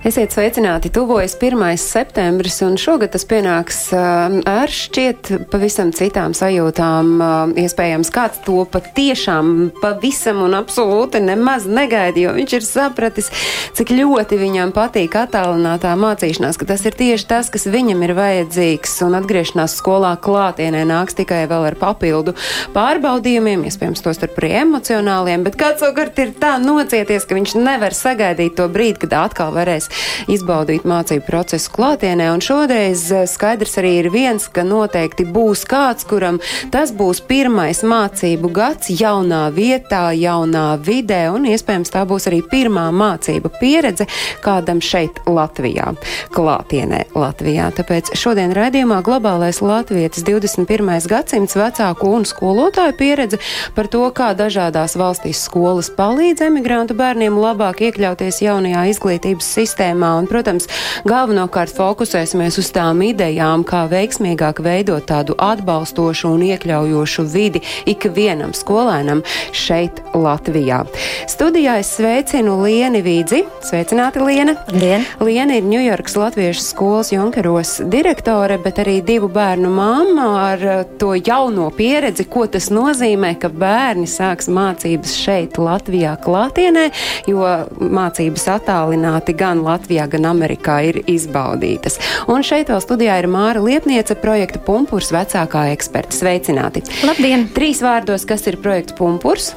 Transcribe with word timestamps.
Esiet 0.00 0.32
sveicināti, 0.32 0.88
tuvojas 0.88 1.34
1. 1.36 1.76
septembris, 1.76 2.54
un 2.64 2.78
šogad 2.80 3.10
tas 3.12 3.26
pienāks 3.28 3.82
uh, 3.92 4.32
ar 4.48 4.70
šķiet 4.72 5.28
pavisam 5.52 5.90
citām 5.92 6.32
sajūtām. 6.32 7.10
Uh, 7.20 7.50
iespējams, 7.60 8.08
kāds 8.08 8.40
to 8.46 8.62
patiešām 8.72 9.68
pavisam 9.82 10.40
un 10.46 10.56
absolūti 10.56 11.20
nemaz 11.20 11.66
negaida, 11.68 12.16
jo 12.16 12.32
viņš 12.32 12.54
ir 12.56 12.64
sapratis, 12.64 13.28
cik 13.76 13.92
ļoti 13.98 14.38
viņam 14.40 14.72
patīk 14.72 15.18
attālinātā 15.20 15.92
mācīšanās, 16.00 16.56
ka 16.56 16.70
tas 16.72 16.86
ir 16.88 16.96
tieši 16.96 17.28
tas, 17.34 17.52
kas 17.52 17.68
viņam 17.68 18.00
ir 18.08 18.14
vajadzīgs, 18.16 18.96
un 19.04 19.18
atgriešanās 19.20 19.76
skolā 19.82 20.14
klātienē 20.16 20.80
nāks 20.88 21.20
tikai 21.20 21.42
vēl 21.52 21.68
ar 21.74 21.76
papildu 21.76 22.32
pārbaudījumiem, 22.72 23.68
iespējams, 23.68 24.00
tos 24.08 24.24
ar 24.24 24.32
pri 24.32 24.54
emocionāliem, 24.62 25.44
bet 25.44 25.60
kāds 25.60 25.84
savukārt 25.84 26.24
ir 26.24 26.32
tā 26.40 26.56
nocieties, 26.64 27.28
ka 27.28 27.36
viņš 27.36 27.58
nevar 27.60 28.00
sagaidīt 28.00 28.56
to 28.56 28.70
brīdi, 28.72 29.02
kad 29.04 29.18
atkal 29.26 29.52
varēs 29.52 29.89
izbaudīt 30.30 30.86
mācību 30.88 31.24
procesu 31.26 31.72
klātienē. 31.74 32.30
Un 32.34 32.42
šoreiz 32.44 33.04
eh, 33.12 33.26
skaidrs 33.30 33.78
arī 33.80 33.92
ir 34.02 34.10
viens, 34.12 34.46
ka 34.52 34.64
noteikti 34.66 35.26
būs 35.28 35.64
kāds, 35.68 36.06
kuram 36.08 36.40
tas 36.72 36.92
būs 36.96 37.22
pirmais 37.28 37.82
mācību 37.86 38.50
gads 38.54 38.90
jaunā 38.92 39.46
vietā, 39.54 40.10
jaunā 40.16 40.66
vidē, 40.84 41.22
un 41.34 41.48
iespējams 41.50 41.92
tā 41.94 42.04
būs 42.08 42.28
arī 42.30 42.42
pirmā 42.50 42.88
mācību 42.94 43.52
pieredze 43.60 44.06
kādam 44.44 44.82
šeit 44.84 45.22
Latvijā, 45.28 45.92
klātienē 46.34 47.04
Latvijā. 47.14 47.70
Tāpēc 47.76 48.12
šodien 48.18 48.54
raidījumā 48.56 49.00
globālais 49.06 49.60
latvietis 49.64 50.24
21. 50.26 50.90
gadsimts 51.10 51.56
vecāku 51.58 52.14
un 52.16 52.26
skolotāju 52.28 52.96
pieredze 52.98 53.40
par 53.76 53.90
to, 53.92 54.02
kā 54.14 54.32
dažādās 54.38 54.96
valstīs 55.00 55.42
skolas 55.46 55.90
palīdz 55.96 56.44
emigrantu 56.46 56.96
bērniem 56.98 57.38
labāk 57.40 57.82
iekļauties 57.88 58.42
jaunajā 58.44 58.86
izglītības 58.94 59.52
sistēmā. 59.58 59.79
Un, 59.80 60.26
protams, 60.28 60.66
galvenokārt 61.08 61.72
fokusēsimies 61.72 62.58
uz 62.60 62.68
tām 62.74 62.98
idejām, 63.00 63.62
kā 63.64 63.86
veiksmīgāk 63.88 64.58
veidot 64.60 65.06
tādu 65.08 65.32
atbalstošu 65.40 66.28
un 66.34 66.42
iekļaujošu 66.50 67.24
vidi 67.32 67.62
ikvienam 67.88 68.52
skolēnam 68.52 69.22
šeit 69.56 70.02
Latvijā. 70.12 70.82
Studijā 71.30 71.78
es 71.80 71.94
sveicinu 71.96 72.58
Lieni 72.60 73.00
Vīdzi. 73.06 73.40
Sveicināti, 73.64 74.20
Liena! 74.20 74.58
Lien. 74.74 75.06
Liena 75.24 75.56
ir 75.56 75.64
Ņujorkas 75.70 76.18
Latviešu 76.20 76.66
skolas 76.66 77.14
Junkeros 77.14 77.78
direktore, 77.80 78.58
bet 78.60 78.82
arī 78.84 78.98
divu 79.06 79.30
bērnu 79.32 79.72
māma 79.72 80.28
ar 80.42 80.66
uh, 80.66 80.84
to 81.00 81.14
jauno 81.16 81.70
pieredzi, 81.72 82.28
ko 82.28 82.44
tas 82.52 82.68
nozīmē, 82.74 83.32
ka 83.40 83.48
bērni 83.48 84.04
sāks 84.10 84.52
mācības 84.52 85.16
šeit 85.22 85.56
Latvijā 85.56 86.18
klātienē, 86.20 86.90
jo 87.32 87.48
mācības 87.80 88.48
attālināti 88.58 89.38
gan 89.40 89.62
Latvijā, 89.64 89.69
gan 90.10 90.28
Amerikā 90.30 90.80
ir 90.88 91.00
izbaudītas. 91.10 91.98
Un 92.30 92.44
šeit 92.46 92.72
vēl 92.72 92.82
studijā 92.82 93.20
ir 93.22 93.28
Māra 93.30 93.62
Liepniece, 93.64 94.16
projekta 94.18 94.60
Pumpurs 94.64 95.12
vecākā 95.14 95.68
eksperta. 95.74 96.16
Sveicināti! 96.16 96.84
Labdien! 97.06 97.48
Trīs 97.54 97.82
vārdos, 97.84 98.26
kas 98.28 98.46
ir 98.50 98.60
projekts 98.62 98.96
Pumpurs? 98.98 99.52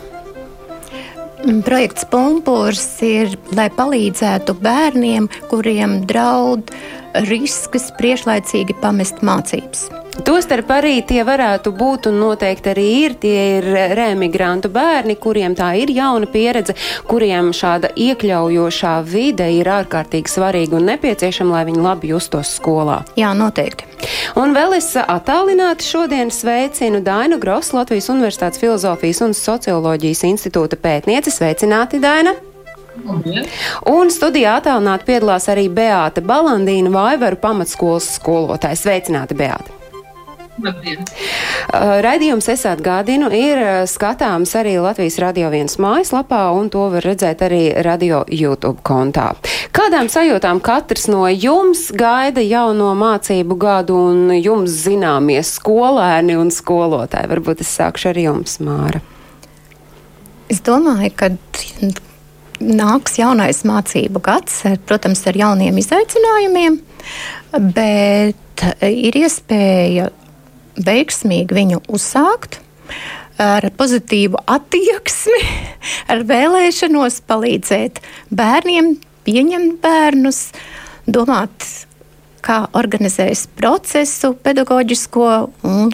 Projekts 1.66 2.06
Pumpurs 2.08 2.86
ir, 3.04 3.34
lai 3.58 3.68
palīdzētu 3.74 4.56
bērniem, 4.64 5.28
kuriem 5.52 6.00
draud 6.08 6.72
risks 7.28 7.92
priešlaicīgi 8.00 8.78
pamest 8.80 9.20
mācības. 9.26 9.90
Tostarp 10.22 10.70
arī 10.70 11.00
tie 11.10 11.24
varētu 11.26 11.72
būt 11.74 12.06
un 12.12 12.20
noteikti 12.22 12.70
arī 12.70 12.84
ir. 13.00 13.16
Tie 13.18 13.40
ir 13.58 13.66
remigrantu 13.98 14.70
bērni, 14.70 15.16
kuriem 15.18 15.56
tā 15.58 15.72
ir 15.82 15.90
jauna 15.90 16.30
pieredze, 16.30 16.76
kuriem 17.10 17.50
šāda 17.56 17.90
iekļaujošā 17.98 18.94
vide 19.10 19.50
ir 19.56 19.72
ārkārtīgi 19.74 20.30
svarīga 20.30 20.78
un 20.78 20.86
nepieciešama, 20.92 21.58
lai 21.58 21.64
viņi 21.72 21.82
labi 21.82 22.14
justos 22.14 22.54
skolā. 22.60 23.02
Jā, 23.18 23.34
noteikti. 23.34 23.90
Un 24.38 24.54
vēl 24.54 24.78
es 24.78 24.92
attālināti 25.02 25.90
šodien 25.90 26.30
sveicinu 26.30 27.02
Dainu 27.02 27.42
Grosu, 27.42 27.80
Latvijas 27.80 28.12
Universitātes 28.14 28.62
filozofijas 28.62 29.26
un 29.26 29.34
socioloģijas 29.38 30.26
institūta 30.30 30.78
pētnieci. 30.78 31.34
Sveicināti, 31.34 31.98
Daina! 32.04 32.38
Un 33.90 34.12
studijā 34.14 34.60
attālināti 34.60 35.10
piedalās 35.10 35.50
arī 35.50 35.72
Beāta 35.74 36.22
Balandīna 36.22 36.94
Vaivaru 36.94 37.42
pamatskolas 37.42 38.20
skolotāja. 38.20 38.78
Sveicināti, 38.78 39.40
Beāta! 39.40 39.83
Labdien. 40.62 41.02
Raidījums 41.74 42.46
es 42.54 42.62
atgādinu, 42.70 43.32
ir 43.34 43.88
skatāms 43.90 44.52
arī 44.60 44.76
Latvijas 44.84 45.18
radio 45.24 45.50
viens 45.50 45.80
mājaslapā, 45.82 46.44
un 46.54 46.70
to 46.74 46.84
var 46.94 47.06
redzēt 47.08 47.42
arī 47.48 47.62
radio 47.86 48.22
YouTube 48.30 48.84
kontā. 48.86 49.32
Kādām 49.74 50.12
sajūtām 50.14 50.62
katrs 50.62 51.08
no 51.10 51.26
jums 51.32 51.88
gaida 51.98 52.44
jauno 52.46 52.92
mācību 53.00 53.58
gadu 53.58 53.98
un 54.12 54.36
jums 54.38 54.78
zināmie 54.86 55.42
skolēni 55.42 56.38
un 56.38 56.54
skolotāji? 56.54 57.32
Varbūt 57.34 57.66
es 57.66 57.74
sākšu 57.74 58.14
ar 58.14 58.24
jums, 58.28 58.60
Māra. 58.62 59.02
Es 60.54 60.62
domāju, 60.62 61.16
ka 61.18 61.34
nāks 62.62 63.18
jaunais 63.18 63.66
mācību 63.66 64.22
gads, 64.22 64.62
protams, 64.86 65.26
ar 65.32 65.40
jauniem 65.48 65.82
izaicinājumiem, 65.82 66.78
bet 67.74 68.68
ir 68.86 69.18
iespēja 69.18 70.12
veiksmīgi 70.78 71.58
viņu 71.58 71.82
uzsākt, 71.94 72.60
ar 73.42 73.66
pozitīvu 73.78 74.42
attieksmi, 74.46 75.42
ar 76.12 76.24
vēlēšanos 76.30 77.22
palīdzēt 77.30 78.04
bērniem, 78.34 78.96
pieņemt 79.28 79.82
bērnus, 79.84 80.46
domāt, 81.08 81.68
kā 82.44 82.66
organizēs 82.76 83.48
procesu 83.56 84.34
pedagoģisko 84.44 85.28
un 85.64 85.94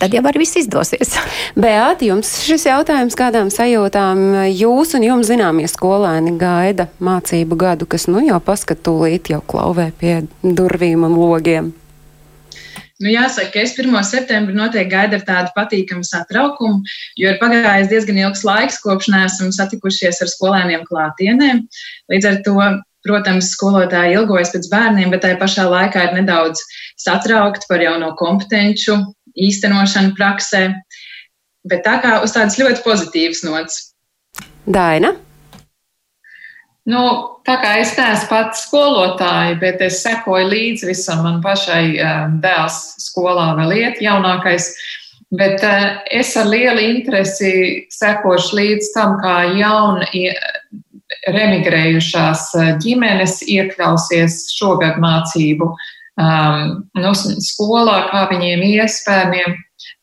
tad 0.00 0.14
jau 0.14 0.22
arī 0.30 0.40
viss 0.44 0.56
izdosies. 0.62 1.16
Beāti, 1.60 2.08
jums 2.10 2.30
šis 2.46 2.64
jautājums, 2.70 3.18
kādām 3.18 3.50
sajūtām 3.52 4.22
jūs 4.48 4.94
un 4.96 5.04
jums 5.04 5.28
zināmie 5.28 5.68
skolēni 5.70 6.36
gaida 6.40 6.88
mācību 7.02 7.58
gadu, 7.60 7.90
kas 7.90 8.08
nu 8.08 8.22
jau 8.24 8.40
paskatūlīt 8.44 9.34
jau 9.34 9.42
klauvē 9.50 9.90
pie 10.00 10.22
durvīm 10.42 11.04
un 11.08 11.18
logiem? 11.20 11.74
Nu, 13.00 13.08
jāsaka, 13.08 13.48
ka 13.54 13.62
es 13.64 13.72
1. 13.78 13.94
septembrī 14.04 14.52
noteikti 14.56 14.92
gaidu 14.92 15.16
ar 15.16 15.24
tādu 15.24 15.52
patīkamu 15.56 16.04
satraukumu, 16.04 16.82
jo 17.16 17.30
ir 17.32 17.38
pagājis 17.40 17.88
diezgan 17.88 18.20
ilgs 18.20 18.44
laiks, 18.44 18.80
kopš 18.84 19.08
neesam 19.14 19.54
satikušies 19.56 20.20
ar 20.20 20.28
skolēniem 20.28 20.84
klātienē. 20.88 21.54
Līdz 22.12 22.28
ar 22.28 22.36
to, 22.44 22.56
protams, 23.06 23.54
skolotāji 23.54 24.18
ilgojas 24.18 24.52
pēc 24.52 24.68
bērniem, 24.72 25.14
bet 25.14 25.24
tajā 25.24 25.40
pašā 25.40 25.64
laikā 25.72 26.10
ir 26.10 26.18
nedaudz 26.18 26.60
satraukti 27.00 27.70
par 27.70 27.80
jauno 27.80 28.12
kompetenču 28.20 28.98
īstenošanu 29.48 30.12
praksē. 30.20 30.66
Bet 31.72 31.86
tā 31.88 31.96
kā 32.04 32.18
uz 32.24 32.36
tādas 32.36 32.60
ļoti 32.60 32.84
pozitīvas 32.84 33.44
nots. 33.48 33.80
Daina? 34.68 35.16
Nu, 36.88 37.00
tā 37.44 37.58
kā 37.60 37.74
es 37.82 37.92
neesmu 37.98 38.30
pats 38.30 38.64
skolotāja, 38.64 39.58
bet 39.60 39.82
es 39.84 40.00
sekoju 40.00 40.48
līdzi 40.48 40.88
visam, 40.88 41.20
man 41.26 41.42
pašai 41.44 41.84
dēls 42.40 42.78
skolā 43.04 43.50
vēl 43.58 43.76
iet, 43.76 44.00
jaunākais. 44.00 44.72
Bet 45.36 45.62
es 46.10 46.32
ar 46.40 46.48
lielu 46.50 46.80
interesi 46.96 47.52
sekošu 47.92 48.56
līdz 48.56 48.88
tam, 48.96 49.18
kā 49.20 49.36
jauni 49.60 50.32
remigrējušās 51.30 52.48
ģimenes 52.82 53.38
iekļausies 53.44 54.40
šogad 54.56 54.96
mācību 55.02 55.68
um, 55.68 56.80
nu, 56.96 57.12
skolā, 57.44 57.98
kā 58.10 58.24
viņiem 58.32 58.64
ies 58.72 59.02
bērniem, 59.06 59.54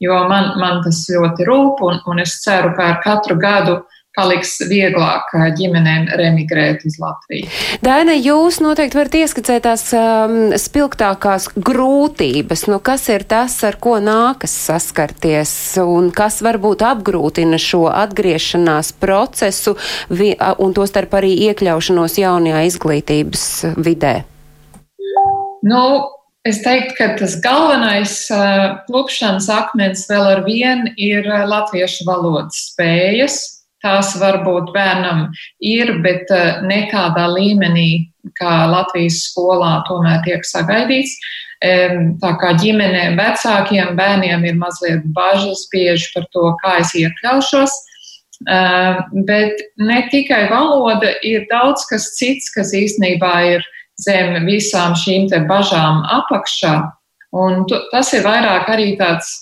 jo 0.03 0.21
man, 0.29 0.53
man 0.61 0.83
tas 0.85 1.01
ļoti 1.09 1.47
rūp, 1.49 1.83
un, 1.89 1.99
un 2.07 2.23
es 2.23 2.37
ceru, 2.45 2.71
ka 2.77 2.91
ar 2.93 2.99
katru 3.03 3.39
gadu 3.41 3.79
uh, 3.81 3.96
paliks 4.17 4.57
vieglāk 4.69 5.29
ģimenēm 5.57 6.07
remigrēt 6.17 6.85
uz 6.87 6.97
Latviju. 7.01 7.49
Daina, 7.85 8.15
jūs 8.17 8.59
noteikti 8.63 8.97
varat 8.97 9.17
ieskicēt 9.19 9.65
tās 9.67 9.85
um, 9.97 10.55
spilgtākās 10.57 11.49
grūtības. 11.55 12.65
Nu, 12.71 12.81
kas 12.83 13.07
ir 13.13 13.27
tas, 13.29 13.59
ar 13.67 13.77
ko 13.81 13.97
nākas 14.03 14.55
saskarties 14.67 15.53
un 15.83 16.09
kas 16.15 16.41
varbūt 16.45 16.85
apgrūtina 16.87 17.59
šo 17.61 17.85
atgriešanās 17.91 18.93
procesu 18.97 19.77
vi, 20.09 20.33
un 20.57 20.73
to 20.73 20.87
starp 20.89 21.17
arī 21.19 21.35
iekļaušanos 21.49 22.17
jaunajā 22.23 22.65
izglītības 22.71 23.47
vidē? 23.77 24.19
Nu, 25.67 25.83
Es 26.47 26.61
teiktu, 26.63 26.93
ka 26.95 27.07
tas 27.19 27.33
galvenais 27.43 28.11
uh, 28.31 28.77
klupšanas 28.85 29.49
akmens 29.51 30.05
vēl 30.07 30.29
ar 30.29 30.41
vienu 30.45 30.93
ir 30.95 31.27
latviešu 31.27 32.05
valodas 32.07 32.69
spējas 32.69 33.56
tās 33.83 34.13
varbūt 34.19 34.71
bērnam 34.75 35.27
ir, 35.63 35.97
bet 36.03 36.31
ne 36.65 36.83
tādā 36.91 37.27
līmenī, 37.33 38.07
kā 38.37 38.67
Latvijas 38.71 39.23
skolā 39.29 39.81
tomēr 39.87 40.23
tiek 40.25 40.45
sagaidīts. 40.45 41.17
Tā 42.21 42.31
kā 42.41 42.53
ģimenēm, 42.61 43.17
vecākiem 43.17 43.95
bērniem 43.97 44.43
ir 44.45 44.57
mazliet 44.59 45.05
bažas 45.15 45.65
bieži 45.71 46.11
par 46.13 46.27
to, 46.33 46.51
kā 46.61 46.77
es 46.83 46.93
iekļaušos. 46.97 47.73
Bet 49.25 49.63
ne 49.81 50.03
tikai 50.11 50.43
valoda, 50.51 51.15
ir 51.25 51.47
daudz 51.49 51.87
kas 51.89 52.11
cits, 52.19 52.51
kas 52.53 52.75
īstenībā 52.77 53.33
ir 53.55 53.65
zem 54.03 54.45
visām 54.45 54.93
šīm 54.93 55.25
te 55.31 55.41
bažām 55.49 56.03
apakšā. 56.19 56.75
Un 57.33 57.65
tas 57.91 58.13
ir 58.13 58.21
vairāk 58.27 58.69
arī 58.69 58.91
tāds 58.99 59.33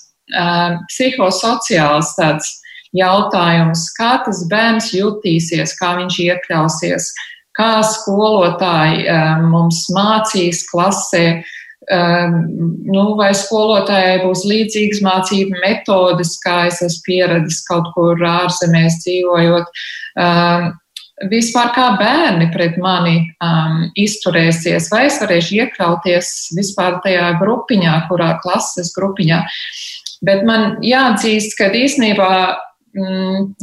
psihosociāls 0.88 2.16
tāds 2.16 2.56
jautājums, 2.96 3.88
kā 3.98 4.16
tas 4.26 4.44
bērns 4.50 4.92
jutīsies, 4.94 5.74
kā 5.80 5.96
viņš 6.00 6.18
iekļausies, 6.28 7.12
kā 7.56 7.70
skolotāji 7.88 9.06
uh, 9.08 9.46
mums 9.50 9.86
mācīs 9.96 10.66
klasē, 10.70 11.26
Um, 11.86 12.40
nu, 12.82 13.02
vai 13.14 13.28
skolotājai 13.36 14.24
būs 14.24 14.40
līdzīgas 14.50 15.04
mācību 15.06 15.60
metodes, 15.62 16.32
kā 16.42 16.64
es 16.66 16.80
esmu 16.82 17.04
pieradis 17.06 17.60
kaut 17.68 17.92
kur 17.94 18.18
ārzemēs 18.26 18.96
dzīvojot. 19.04 19.70
Um, 20.18 20.72
vispār 21.30 21.70
kā 21.76 21.86
bērni 22.00 22.48
pret 22.50 22.74
mani 22.82 23.20
um, 23.38 23.84
izturēsies, 24.02 24.90
vai 24.90 25.04
es 25.06 25.20
varēšu 25.22 25.60
iekļauties 25.60 26.32
vispār 26.58 26.98
tajā 27.06 27.30
grupiņā, 27.38 27.94
kurā 28.10 28.34
klases 28.42 28.90
grupiņā. 28.96 29.44
Bet 30.26 30.42
man 30.48 30.80
jāatzīst, 30.82 31.54
ka 31.60 31.70
īstenībā 31.70 32.32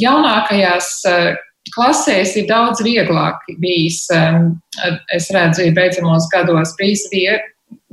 jaunākajās 0.01 0.89
uh, 1.09 1.31
klasēs 1.73 2.35
ir 2.37 2.47
daudz 2.49 2.83
vieglāk 2.85 3.41
bijis, 3.61 4.03
um, 4.13 4.53
es 5.13 5.29
redzu, 5.33 5.67
ir 5.67 5.75
beidzamos 5.77 6.29
gados 6.33 6.75
bijis 6.79 7.07
viegli 7.13 7.41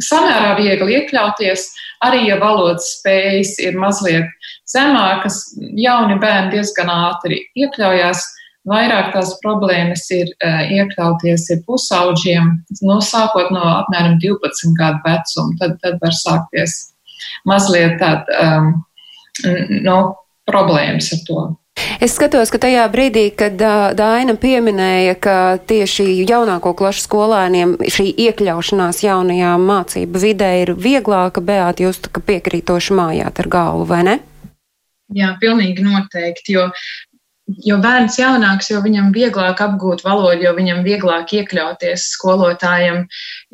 samērā 0.04 0.54
viegli 0.58 0.96
iekļauties, 0.98 1.66
arī 2.04 2.26
ja 2.28 2.36
valodas 2.40 2.88
spējas 2.98 3.54
ir 3.62 3.78
mazliet 3.80 4.28
zemākas, 4.68 5.42
jauni 5.76 6.18
bērni 6.20 6.56
diezgan 6.56 6.92
ātri 6.92 7.42
iekļaujās. 7.58 8.26
Vairāk 8.68 9.14
tās 9.14 9.32
problēmas 9.40 10.02
ir 10.12 10.28
uh, 10.44 10.60
iekļauties 10.68 11.46
ir 11.54 11.62
pusauģiem, 11.64 12.50
no 12.82 12.98
nu, 12.98 13.00
sākot 13.00 13.48
no 13.54 13.62
apmēram 13.64 14.18
12 14.20 14.74
gadu 14.76 15.00
vecuma, 15.06 15.54
tad, 15.62 15.78
tad 15.80 15.96
var 16.02 16.12
sākties 16.12 16.74
mazliet 17.48 17.96
tāda 18.02 18.42
um, 18.44 18.68
no, 19.80 19.96
problēmas 20.48 21.12
ar 21.16 21.24
to. 21.26 21.42
Es 22.00 22.14
skatos, 22.16 22.50
ka 22.52 22.58
tajā 22.60 22.84
brīdī, 22.92 23.30
kad 23.36 23.60
Dāna 23.96 24.34
pieminēja, 24.40 25.14
ka 25.20 25.36
tieši 25.70 26.06
jaunāko 26.28 26.74
klašu 26.76 27.04
skolēniem 27.06 27.76
šī 27.88 28.10
iekļaušanās 28.26 29.02
jaunajā 29.04 29.52
mācību 29.60 30.22
vidē 30.24 30.50
ir 30.64 30.74
vieglāka, 30.76 31.40
Beāt, 31.44 31.80
jūs 31.80 32.02
piekrītoši 32.16 32.96
mājāt 32.98 33.40
ar 33.44 33.50
galvu, 33.52 33.86
vai 33.88 34.02
ne? 34.08 34.16
Jā, 35.16 35.32
pilnīgi 35.40 35.82
noteikti, 35.82 36.58
jo 36.58 36.68
jo 37.66 37.78
bērns 37.82 38.18
jaunāks, 38.20 38.70
jo 38.70 38.80
viņam 38.84 39.10
vieglāk 39.14 39.60
apgūt 39.64 40.04
valodu, 40.04 40.44
jo 40.44 40.52
viņam 40.56 40.84
vieglāk 40.86 41.32
iekļauties 41.40 42.06
skolotājiem, 42.14 43.04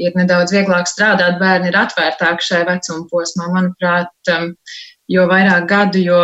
ir 0.02 0.18
nedaudz 0.18 0.52
vieglāk 0.52 0.90
strādāt, 0.90 1.38
bērni 1.40 1.70
ir 1.70 1.78
atvērtāki 1.80 2.48
šai 2.48 2.62
vecuma 2.68 3.06
posmā. 3.12 3.48
Manuprāt, 3.54 4.12
jo 5.12 5.26
vairāk 5.30 5.68
gadu, 5.70 6.02
jo 6.02 6.20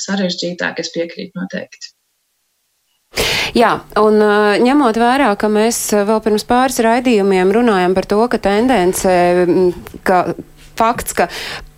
sarežģītāk, 0.00 0.80
es 0.82 0.92
piekrītu 0.94 1.38
noteikti. 1.38 1.92
Jā, 3.56 3.70
un 4.02 4.20
ņemot 4.60 4.98
vērā, 5.00 5.30
ka 5.40 5.48
mēs 5.48 5.78
vēl 5.94 6.18
pirms 6.24 6.44
pāris 6.48 6.82
raidījumiem 6.84 7.54
runājam 7.54 7.94
par 7.96 8.08
to, 8.10 8.18
ka 8.28 8.40
tendence, 8.42 9.14
ka 10.04 10.18
fakts, 10.76 11.16
ka 11.16 11.28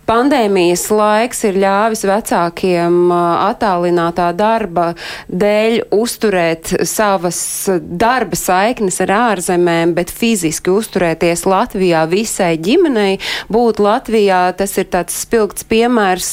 pandēmijas 0.09 0.87
laiks 0.93 1.43
ir 1.45 1.59
ļāvis 1.61 2.01
vecākiem 2.09 3.11
attālinātā 3.13 4.29
darba 4.37 4.91
dēļ 5.29 5.77
uzturēt 5.93 6.71
savas 6.89 7.39
darba 7.79 8.37
saiknes 8.39 8.99
ar 9.05 9.13
ārzemēm, 9.19 9.93
bet 9.97 10.13
fiziski 10.13 10.73
uzturēties 10.73 11.45
Latvijā 11.49 12.05
visai 12.09 12.55
ģimenei. 12.57 13.19
Būt 13.53 13.81
Latvijā 13.83 14.41
tas 14.57 14.75
ir 14.81 14.89
tāds 14.93 15.17
spilgts 15.25 15.67
piemērs, 15.69 16.31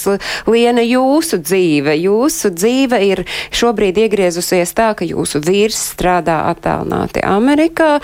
Liena, 0.49 0.85
jūsu 0.85 1.41
dzīve. 1.43 1.97
Jūsu 2.01 2.53
dzīve 2.57 3.03
ir 3.05 3.25
šobrīd 3.55 4.01
iegriezusies 4.07 4.73
tā, 4.77 4.93
ka 4.97 5.09
jūsu 5.09 5.43
vīrs 5.45 5.79
strādā 5.93 6.43
attālināti 6.53 7.25
Amerikā 7.27 7.97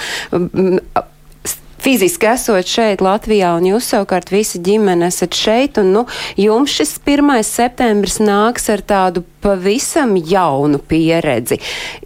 fiziski 1.83 2.29
esot 2.31 2.69
šeit 2.69 3.03
Latvijā, 3.03 3.57
un 3.59 3.67
jūs 3.73 3.91
savukārt 3.93 4.31
visi 4.33 4.61
ģimene 4.63 5.09
esat 5.11 5.35
šeit, 5.35 5.81
un 5.83 5.93
nu, 5.97 6.07
jums 6.39 6.79
šis 6.79 6.97
1. 7.03 7.35
septembris 7.47 8.21
nāks 8.23 8.71
ar 8.73 8.85
tādu 8.87 9.25
pavisam 9.43 10.15
jaunu 10.17 10.79
pieredzi. 10.89 11.59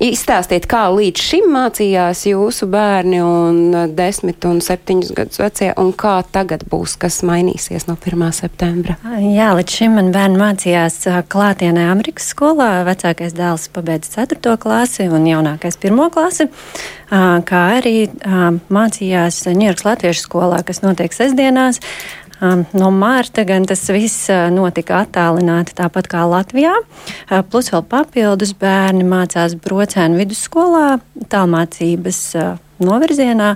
Izstāstiet, 0.03 0.67
kā 0.71 0.87
līdz 0.95 1.23
šim 1.23 1.47
mācījās 1.55 2.25
jūsu 2.31 2.69
bērni 2.73 3.21
un 3.23 3.59
10 3.97 4.49
un 4.49 4.63
7 4.65 5.15
gadus 5.17 5.41
vecie, 5.43 5.71
un 5.79 5.93
kā 5.93 6.17
tagad 6.33 6.65
būs, 6.71 6.97
kas 7.01 7.21
mainīsies 7.27 7.87
no 7.91 7.97
1. 8.01 8.27
septembra? 8.37 8.97
Jā, 9.21 9.53
līdz 9.59 9.79
šim 9.79 9.97
man 10.01 10.13
bērni 10.15 10.41
mācījās 10.41 11.03
klātienē 11.33 11.87
Amerikas 11.93 12.33
skolā. 12.33 12.71
Vecākais 12.89 13.37
dēls 13.37 13.69
pabeidza 13.75 14.27
4. 14.27 14.57
klasi 14.63 15.09
un 15.13 15.29
jaunākais 15.29 15.77
1. 15.81 16.05
klasi, 16.15 16.49
kā 17.09 17.65
arī 17.79 17.97
mācījās 18.73 19.45
Ņujorkas 19.53 19.87
Latviešu 19.87 20.27
skolā, 20.27 20.63
kas 20.67 20.83
notiek 20.85 21.15
sestdienās. 21.15 21.83
No 22.77 22.91
mārta 22.93 23.47
gan 23.49 23.65
tas 23.69 23.87
viss 23.95 24.29
notika 24.53 25.01
attālināti, 25.07 25.73
tāpat 25.79 26.11
kā 26.13 26.27
Latvijā. 26.29 26.75
Plus 27.49 27.73
vēl 27.73 27.85
papildus 27.89 28.53
bērni 28.61 29.07
mācās 29.09 29.57
Brocēnu 29.65 30.21
vidusskolā, 30.21 30.99
tālmācības 31.33 32.21
novirzienā, 32.83 33.53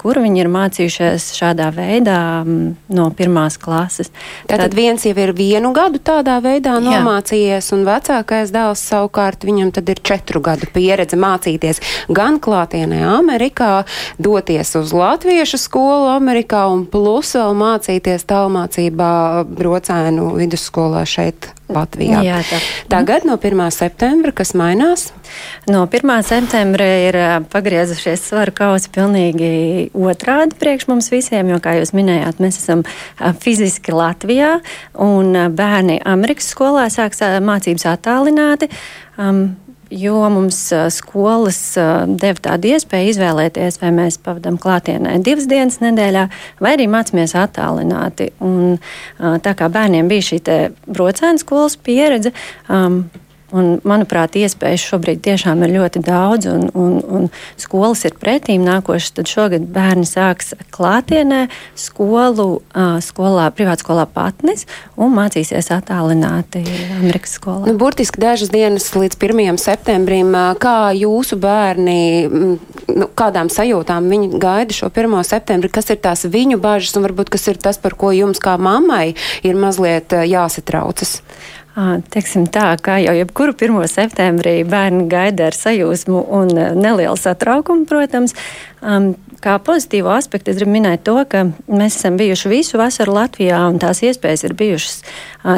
kur 0.00 0.20
viņi 0.22 0.44
ir 0.44 0.52
mācījušies 0.52 1.30
šādā 1.38 1.70
veidā 1.74 2.18
no 2.44 3.08
pirmās 3.16 3.58
klases. 3.60 4.12
Tātad 4.48 4.64
tad 4.64 4.76
viens 4.78 5.04
jau 5.04 5.14
ir 5.20 5.32
vienu 5.36 5.72
gadu 5.76 6.00
tādā 6.02 6.38
veidā 6.44 6.76
jā. 6.78 6.82
nomācījies, 6.82 7.70
un 7.76 7.84
vecākais 7.86 8.52
dēls 8.54 8.82
savukārt 8.88 9.44
viņam 9.46 9.72
tad 9.76 9.90
ir 9.92 10.00
četru 10.04 10.42
gadu 10.44 10.68
pieredze 10.74 11.18
mācīties 11.20 11.82
gan 12.08 12.40
klātienē 12.42 13.02
Amerikā, 13.14 13.84
doties 14.18 14.74
uz 14.80 14.94
latviešu 14.96 15.60
skolu 15.60 16.10
Amerikā 16.14 16.64
un 16.72 16.86
plus 16.90 17.34
vēl 17.38 17.54
mācīties 17.60 18.26
tālmācībā 18.30 19.12
brocēnu 19.52 20.32
vidusskolā 20.40 21.04
šeit 21.08 21.52
Latvijā. 21.72 22.20
Jā, 22.24 22.40
tā. 22.44 22.58
Tagad 22.92 23.24
no 23.24 23.38
1. 23.40 23.62
septembra, 23.72 24.34
kas 24.36 24.52
mainās? 24.58 25.12
No 25.70 25.86
1. 25.86 26.14
septembra 26.26 26.86
ir 27.06 27.18
pagriezušies 27.52 28.26
svaru 28.28 28.54
kausi 28.56 28.92
pilnīgi 28.94 29.50
otrādi 29.96 30.58
priekš 30.60 30.88
mums 30.90 31.10
visiem, 31.12 31.52
jo, 31.52 31.60
kā 31.62 31.78
jūs 31.78 31.94
minējāt, 31.96 32.42
mēs 32.44 32.60
esam 32.60 32.84
fiziski 33.40 33.94
Latvijā 33.94 34.58
un 35.00 35.34
bērni 35.56 36.00
Amerikas 36.04 36.52
skolā 36.54 36.88
sāks 36.92 37.22
mācības 37.44 37.88
attālināti. 37.94 38.70
Um, 39.14 39.54
jo 39.94 40.28
mums 40.30 40.58
skolas 40.90 41.58
deva 42.20 42.42
tādu 42.42 42.72
iespēju 42.74 43.12
izvēlēties, 43.12 43.78
vai 43.82 43.92
mēs 43.94 44.18
pavadām 44.24 44.56
klātienē 44.60 45.16
divas 45.24 45.46
dienas 45.50 45.80
nedēļā, 45.82 46.24
vai 46.64 46.74
arī 46.76 46.88
mācāmies 46.90 47.36
attālināti. 47.38 48.30
Un, 48.44 48.78
tā 49.18 49.54
kā 49.58 49.70
bērniem 49.72 50.10
bija 50.10 50.28
šī 50.30 50.40
brocēna 50.86 51.42
skolas 51.42 51.78
pieredze, 51.78 52.34
um, 52.68 53.04
Un, 53.54 53.76
manuprāt, 53.86 54.34
iespējas 54.34 54.82
šobrīd 54.82 55.20
tiešām 55.22 55.60
ir 55.62 55.76
ļoti 55.76 56.00
daudz, 56.02 56.48
un, 56.50 56.64
un, 56.74 56.96
un 57.06 57.28
skolas 57.60 58.02
ir 58.08 58.16
pretīm 58.18 58.64
nākošas. 58.66 59.12
Tad 59.14 59.30
šogad 59.30 59.68
bērni 59.70 60.08
sāks 60.08 60.56
klātienē 60.74 61.44
skolu, 61.78 62.48
skolā, 63.04 63.46
privātskolā 63.54 64.08
patnis 64.10 64.66
un 64.98 65.14
mācīsies 65.14 65.70
attālināti 65.76 66.64
Amerikas 66.98 67.36
skolā. 67.38 67.68
Nu, 67.68 67.76
burtiski 67.78 68.22
dažas 68.24 68.50
dienas 68.50 68.90
līdz 68.96 69.20
1. 69.22 69.62
septembrim. 69.62 70.34
Kā 70.58 70.90
jūsu 70.98 71.38
bērni, 71.38 71.98
nu, 72.90 73.10
kādām 73.14 73.52
sajūtām 73.54 74.10
viņi 74.10 74.32
gaida 74.42 74.74
šo 74.74 74.90
1. 74.90 75.20
septembri? 75.30 75.70
Kas 75.70 75.94
ir 75.94 76.02
tās 76.02 76.26
viņu 76.26 76.58
bažas 76.62 76.98
un 76.98 77.06
varbūt 77.06 77.30
kas 77.36 77.46
ir 77.52 77.62
tas, 77.62 77.78
par 77.78 77.94
ko 77.94 78.10
jums 78.10 78.42
kā 78.42 78.58
mammai 78.58 79.12
ir 79.46 79.54
mazliet 79.54 80.10
jāsatraucas? 80.26 81.20
Teiksim 81.74 82.44
tā, 82.54 82.68
kā 82.78 83.00
jau 83.02 83.16
jebkuru 83.18 83.56
1. 83.58 83.88
septembrī 83.90 84.60
bērni 84.62 85.08
gaida 85.10 85.48
ar 85.48 85.56
sajūsmu 85.58 86.20
un 86.38 86.52
nelielu 86.78 87.16
satraukumu, 87.18 87.88
protams. 87.90 88.36
Kā 89.44 89.58
pozitīvo 89.60 90.08
aspektu 90.14 90.52
es 90.52 90.56
gribu 90.56 90.72
minēt 90.72 91.02
to, 91.04 91.18
ka 91.28 91.42
mēs 91.68 91.98
esam 91.98 92.16
bijuši 92.16 92.48
visu 92.48 92.78
vasaru 92.80 93.12
Latvijā, 93.18 93.58
un 93.68 93.76
tās 93.82 94.00
iespējas 94.06 94.46
ir 94.46 94.54
bijušas 94.56 95.02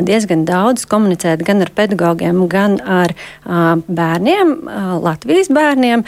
diezgan 0.08 0.42
daudz 0.48 0.88
komunicēt 0.90 1.44
gan 1.46 1.62
ar 1.62 1.70
pedagogiem, 1.76 2.40
gan 2.50 2.80
ar 2.82 3.14
bērniem, 3.46 4.52
Latvijas 5.06 5.52
bērniem 5.54 6.02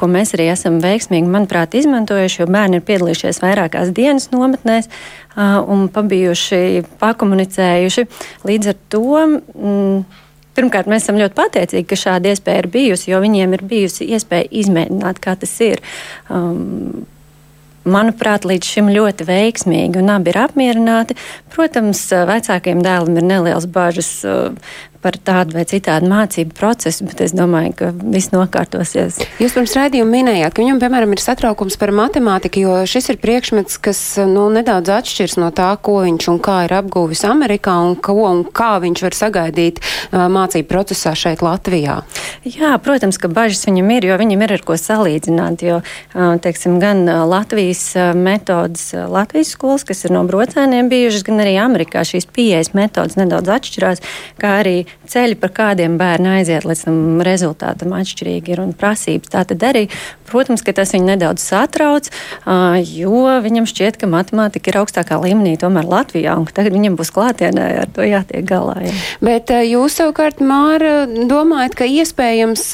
ko 0.00 0.08
mēs 0.08 0.32
arī 0.32 0.46
esam 0.54 0.78
veiksmīgi, 0.80 1.28
manuprāt, 1.28 1.76
izmantojuši, 1.76 2.40
jo 2.40 2.48
bērni 2.48 2.80
ir 2.80 2.86
piedalījušies 2.88 3.42
vairākās 3.42 3.92
dienas 3.92 4.30
nometnēs 4.32 4.88
un 5.36 5.90
pabijuši, 5.92 6.86
pakomunicējuši. 7.02 8.06
Līdz 8.48 8.72
ar 8.72 8.80
to. 8.92 9.04
Mm, 9.28 10.02
Pirmkārt, 10.60 10.90
mēs 10.92 11.06
esam 11.06 11.16
ļoti 11.16 11.36
pateicīgi, 11.38 11.86
ka 11.88 11.96
šāda 11.96 12.34
iespēja 12.34 12.60
ir 12.60 12.68
bijusi, 12.74 13.08
jo 13.14 13.22
viņiem 13.22 13.56
ir 13.56 13.64
bijusi 13.64 14.10
iespēja 14.12 14.50
izmēģināt, 14.60 15.22
kā 15.24 15.32
tas 15.40 15.54
ir. 15.64 15.80
Um, 16.28 17.06
manuprāt, 17.88 18.44
līdz 18.44 18.68
šim 18.74 18.90
ļoti 18.92 19.24
veiksmīgi, 19.24 20.02
un 20.02 20.12
abi 20.12 20.34
ir 20.34 20.40
apmierināti. 20.42 21.16
Protams, 21.54 22.02
vecākiem 22.28 22.82
dēlam 22.84 23.16
ir 23.16 23.24
nelielas 23.24 23.64
bažas 23.64 24.10
par 25.00 25.16
tādu 25.16 25.56
vai 25.56 25.64
citādu 25.68 26.08
mācību 26.10 26.54
procesu, 26.56 27.06
bet 27.08 27.22
es 27.24 27.32
domāju, 27.36 27.72
ka 27.78 27.90
viss 27.96 28.32
nokārtosies. 28.34 29.20
Jūs 29.40 29.54
pirms 29.56 29.76
raidījuma 29.78 30.12
minējāt, 30.12 30.52
ka 30.54 30.62
viņam, 30.62 30.80
piemēram, 30.82 31.14
ir 31.16 31.22
satraukums 31.22 31.78
par 31.80 31.92
matemātiku, 31.96 32.64
jo 32.64 32.74
šis 32.90 33.12
ir 33.14 33.20
priekšmets, 33.22 33.78
kas 33.80 34.00
nu, 34.28 34.48
nedaudz 34.52 34.92
atšķirs 35.00 35.38
no 35.40 35.48
tā, 35.56 35.70
ko 35.80 36.00
viņš 36.04 36.28
un 36.34 36.40
kā 36.44 36.58
ir 36.66 36.76
apguvis 36.76 37.24
Amerikā 37.28 37.78
un 37.86 37.96
ko 37.96 38.18
un 38.28 38.44
kā 38.44 38.74
viņš 38.84 39.04
var 39.06 39.16
sagaidīt 39.16 39.80
mācību 40.12 40.68
procesā 40.68 41.14
šeit 41.16 41.44
Latvijā. 41.44 42.00
Jā, 42.44 42.74
protams, 42.84 43.18
ka 43.20 43.32
bažas 43.32 43.64
viņam 43.68 43.90
ir, 43.96 44.10
jo 44.10 44.20
viņam 44.20 44.44
ir 44.44 44.54
ar 44.58 44.64
ko 44.68 44.76
salīdzināt, 44.80 45.64
jo, 45.64 45.80
teiksim, 46.44 46.76
gan 46.82 47.06
Latvijas 47.30 47.86
metodas, 48.16 48.90
Latvijas 49.08 49.54
skolas, 49.56 49.86
kas 49.88 50.04
ir 50.04 50.14
no 50.14 50.26
brocēniem 50.28 50.92
bijušas, 50.92 51.24
gan 51.26 51.40
arī 51.44 51.56
Amerikā 51.62 52.04
šīs 52.06 52.28
pieejas 52.28 52.74
metodas 52.76 53.16
nedaudz 53.20 53.52
atšķirās, 53.56 54.04
kā 54.40 54.58
arī 54.60 54.76
ceļi, 55.10 55.38
par 55.40 55.52
kādiem 55.56 55.96
bērni 56.00 56.34
aiziet 56.38 56.66
līdz 56.68 56.84
tam 56.86 56.98
rezultātam, 57.26 57.94
atšķirīgi 57.96 58.54
ir 58.54 58.62
un 58.64 58.74
prasības. 58.76 59.32
Tā 59.34 59.44
tad 59.52 59.66
arī, 59.70 59.86
protams, 60.30 60.62
ka 60.66 60.74
tas 60.76 60.94
viņu 60.94 61.08
nedaudz 61.10 61.44
satrauc, 61.44 62.10
jo 62.86 63.24
viņam 63.44 63.68
šķiet, 63.68 63.98
ka 64.00 64.08
matemātika 64.10 64.72
ir 64.72 64.80
augstākā 64.82 65.18
līmenī 65.22 65.56
tomēr 65.60 65.88
Latvijā, 65.90 66.36
un 66.38 66.48
tagad 66.48 66.76
viņam 66.76 66.98
būs 67.00 67.12
klātienē 67.14 67.66
ar 67.82 67.90
to 67.94 68.06
jātiek 68.06 68.46
galā. 68.46 68.78
Jā. 68.86 68.94
Bet 69.24 69.52
jūs 69.66 69.98
savukārt, 70.00 70.40
Māra, 70.40 71.04
domājat, 71.06 71.76
ka 71.78 71.88
iespējams 71.88 72.64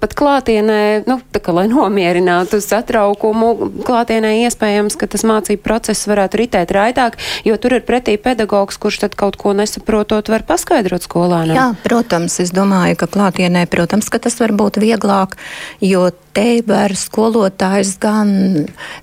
pat 0.00 0.16
klātienē, 0.18 0.80
nu, 1.10 1.18
tā 1.34 1.42
kā 1.44 1.54
lai 1.56 1.66
nomierinātu 1.70 2.62
satraukumu, 2.64 3.52
klātienē 3.84 4.36
iespējams, 4.46 4.98
ka 5.00 5.10
tas 5.10 5.26
mācību 5.26 5.64
process 5.66 6.08
varētu 6.10 6.40
ritēt 6.44 6.72
raitāk, 6.74 7.18
jo 7.46 7.58
tur 7.60 7.78
ir 7.78 7.86
pretī 7.86 8.16
pedagogs, 8.20 8.78
kurš 8.80 9.02
tad 9.04 9.18
kaut 9.18 9.36
ko 9.40 9.52
nesaprotot 9.56 10.30
var 10.32 10.46
paskaidrot 10.46 11.04
skolā 11.04 11.24
skolēnam? 11.24 11.56
Jā, 11.56 11.66
protams, 11.84 12.38
es 12.42 12.52
domāju, 12.54 12.98
ka 13.00 13.08
klātienē, 13.10 13.66
protams, 13.70 14.10
ka 14.10 14.18
tas 14.18 14.38
var 14.40 14.52
būt 14.52 14.80
vieglāk, 14.82 15.36
jo 15.80 16.10
te 16.34 16.62
var 16.66 16.94
skolotājs 16.98 17.96
gan 18.02 18.32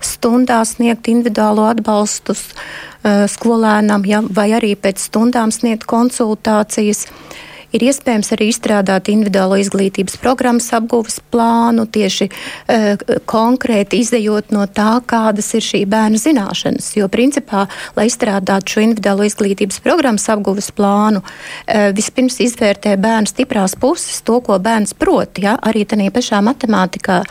stundās 0.04 0.76
sniegt 0.76 1.08
individuālo 1.10 1.66
atbalstus 1.70 2.50
uh, 2.52 3.24
skolēnam, 3.30 4.04
ja, 4.08 4.22
vai 4.22 4.50
arī 4.56 4.74
pēc 4.76 5.08
stundām 5.10 5.54
sniegt 5.54 5.88
konsultācijas. 5.90 7.08
Uh, 7.08 7.40
ir 7.72 7.84
iespējams 7.88 8.32
arī 8.36 8.48
izstrādāt 8.52 9.10
individuālo 9.12 9.58
izglītības 9.60 10.18
programmas 10.22 10.68
apgūves 10.76 11.18
plānu, 11.32 11.86
tieši 11.92 12.28
uh, 12.28 13.02
konkrēti 13.28 14.02
izējot 14.02 14.52
no 14.54 14.66
tā, 14.70 15.00
kādas 15.08 15.52
ir 15.56 15.64
šī 15.66 15.82
bērna 15.90 16.20
zināšanas. 16.20 16.92
Jo, 16.98 17.08
principā, 17.12 17.66
lai 17.96 18.08
izstrādātu 18.10 18.76
šo 18.76 18.84
individuālo 18.86 19.26
izglītības 19.28 19.80
programmas 19.84 20.28
apgūves 20.32 20.72
plānu, 20.76 21.22
uh, 21.22 21.90
vispirms 21.96 22.40
izvērtē 22.44 22.96
bērnu 23.00 23.30
stiprās 23.30 23.76
puses, 23.78 24.20
to, 24.26 24.40
ko 24.44 24.58
bērns 24.62 24.96
prot, 24.98 25.40
ja, 25.42 25.56
arī 25.62 25.86
tādā 25.88 26.10
pašā 26.12 26.42
matemātikā. 26.44 27.22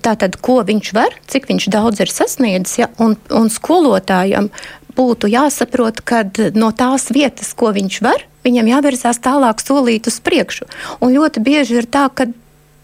Tātad, 0.00 0.38
ko 0.40 0.62
viņš 0.64 0.94
var, 0.96 1.12
cik 1.28 1.50
viņš 1.50 1.66
daudz 1.72 2.00
ir 2.00 2.12
sasniedzis, 2.12 2.78
ja, 2.80 2.88
un, 3.04 3.18
un 3.28 3.50
skolotājam 3.52 4.48
būtu 4.96 5.28
jāsaprot, 5.28 6.00
ka 6.06 6.22
no 6.56 6.70
tās 6.76 7.10
vietas, 7.12 7.52
ko 7.58 7.72
viņš 7.74 7.98
var, 8.04 8.24
viņam 8.44 8.70
jāvirzās 8.70 9.20
tālāk 9.24 9.62
solīt 9.64 10.08
uz 10.10 10.20
priekšu. 10.24 10.68
Un 11.00 11.14
ļoti 11.16 11.42
bieži 11.44 11.80
ir 11.80 11.90
tā, 11.90 12.08
ka 12.12 12.28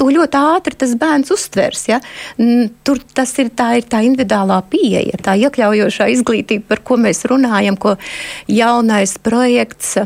to 0.01 0.09
ļoti 0.09 0.41
ātri 0.41 0.79
tas 0.81 0.97
bērns 0.99 1.33
uztvers. 1.35 1.85
Ja? 1.91 2.01
Tur 2.87 3.03
tas 3.15 3.35
ir 3.43 3.53
tā, 3.57 3.75
ir 3.81 3.89
tā 3.91 4.03
individuālā 4.07 4.63
pieeja, 4.73 5.21
tā 5.21 5.37
iekļaujošā 5.45 6.09
izglītība, 6.15 6.71
par 6.73 6.85
ko 6.87 6.97
mēs 7.01 7.27
runājam, 7.31 7.77
ko 7.81 7.97
jaunais 8.49 9.19
projekts. 9.23 9.99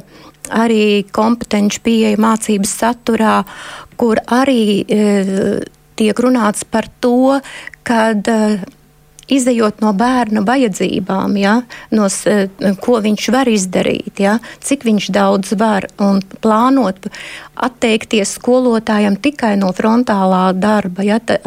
Arī 0.53 1.07
kompetenci 1.15 1.81
pieeja 1.81 2.19
mācības 2.21 2.73
saturā, 2.83 3.39
kur 3.97 4.19
arī 4.29 4.83
e, 4.83 5.05
tiek 5.97 6.19
runāts 6.21 6.67
par 6.69 6.91
to, 7.01 7.39
ka 7.89 8.11
e, 8.13 8.59
izējot 9.33 9.81
no 9.85 9.93
bērna 9.97 10.45
vajadzībām, 10.47 11.37
ja, 11.41 11.61
no, 11.95 12.09
ko 12.83 13.01
viņš 13.05 13.31
var 13.35 13.51
izdarīt, 13.51 14.21
ja, 14.23 14.39
cik 14.65 14.85
viņš 14.89 15.11
daudz 15.15 15.55
var 15.61 15.89
un 16.03 16.21
plānot, 16.45 17.09
atteikties 17.55 18.35
skolotājiem 18.39 19.17
tikai 19.23 19.55
no 19.61 19.71
frontālā 19.77 20.49
darba, 20.59 21.05
ja, 21.07 21.21
ta, 21.23 21.39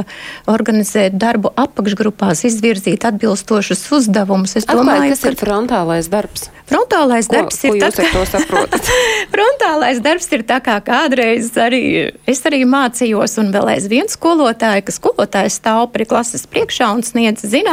organizēt 0.49 1.17
darbu 1.19 1.51
apakšgrupās, 1.59 2.45
izvirzīt 2.47 3.05
atbilstošus 3.07 3.83
uzdevumus. 3.99 4.55
Es 4.59 4.67
domāju, 4.69 5.07
Atklāj, 5.07 5.15
kas 5.15 5.25
ka... 5.25 5.33
ir 5.33 5.39
frontālais 5.41 6.11
darbs? 6.11 6.47
Frontālais 6.67 7.27
ko, 7.27 7.35
darbs 7.35 7.59
ko 7.63 7.75
ir 7.75 7.83
tas, 7.83 7.95
kas 7.95 8.89
frontālais 9.33 10.01
darbs 10.03 10.27
ir 10.35 10.43
tā 10.47 10.59
kā 10.63 10.77
kādreiz 10.83 11.53
arī 11.59 11.83
es 12.27 12.43
arī 12.47 12.63
mācījos, 12.67 13.37
un 13.43 13.53
vēl 13.55 13.73
aizvien 13.77 14.11
skolotāji, 14.11 14.83
ka 14.87 14.95
skolotājs 14.95 15.59
stāv 15.61 15.87
pie 15.93 16.07
klases 16.09 16.47
priekšā 16.49 16.89
un 16.95 17.03
sniedz 17.07 17.45
zināšanas, 17.47 17.66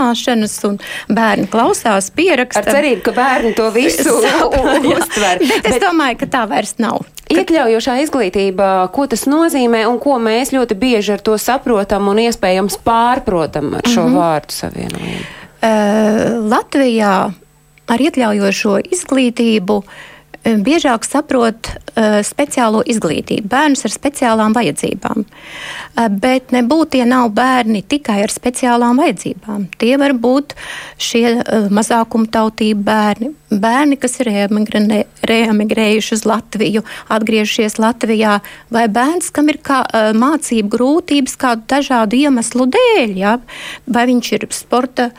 un 0.68 0.78
bērni 1.08 1.48
klausās, 1.50 2.10
pieraksta. 2.14 2.62
Ar 2.62 2.78
cerību, 2.78 3.02
ka 3.06 3.14
bērni 3.16 3.54
to 3.56 3.68
visu 3.74 4.16
uztver. 4.94 5.42
Bet, 5.42 5.48
bet 5.48 5.68
es 5.70 5.82
domāju, 5.82 6.20
ka 6.22 6.30
tā 6.36 6.44
vairs 6.50 6.76
nav. 6.82 7.04
Iekļaujošā 7.34 7.98
izglītība, 8.04 8.70
ko 8.94 9.06
tas 9.10 9.24
nozīmē 9.30 9.84
un 9.88 9.98
ko 10.02 10.18
mēs 10.22 10.52
ļoti 10.54 10.76
bieži 10.78 11.14
ar 11.16 11.24
to 11.24 11.38
saprotam 11.40 12.10
un 12.12 12.20
iespējams 12.26 12.76
pārprotam 12.84 13.78
ar 13.78 13.88
šo 13.88 14.04
mm 14.04 14.10
-hmm. 14.10 14.18
vārdu 14.20 14.58
savienojumu? 14.58 15.24
Uh, 15.64 16.50
Latvijā 16.52 17.14
ar 17.88 18.00
iekļaujošo 18.00 18.78
izglītību 18.92 19.78
uh, 19.80 19.94
biežāk 20.44 21.06
saprot 21.06 21.70
uh, 21.72 22.20
speciālo 22.26 22.82
izglītību, 22.86 23.48
bērnus 23.50 23.86
ar 23.88 23.94
speciālām 23.94 24.56
vajadzībām. 24.56 25.24
Uh, 25.24 26.08
bet 26.08 26.52
nebūtu 26.54 26.96
tie 26.96 27.04
nav 27.08 27.30
bērni 27.36 27.84
tikai 27.88 28.20
ar 28.26 28.32
speciālām 28.32 29.00
vajadzībām. 29.00 29.68
Tie 29.80 29.94
var 30.00 30.16
būt 30.16 30.56
šie 31.00 31.26
uh, 31.38 31.68
mazākumtautību 31.74 32.84
bērni, 32.84 33.32
bērni, 33.60 33.98
kas 34.00 34.18
ir 34.22 34.30
reemigrējuši 35.28 36.14
uz 36.16 36.24
Latviju, 36.28 36.84
atgriežušies 37.12 37.78
Latvijā, 37.82 38.38
vai 38.74 38.84
bērns, 38.92 39.30
kam 39.34 39.50
ir 39.52 39.60
kā, 39.64 39.82
mācību 40.16 40.70
grūtības 40.72 41.36
kādu 41.40 41.66
dažādu 41.70 42.18
iemeslu 42.18 42.66
dēļ, 42.74 43.14
ja? 43.18 43.36
vai 43.86 44.06
viņš 44.10 44.30
ir 44.36 44.46
sporta, 44.54 45.10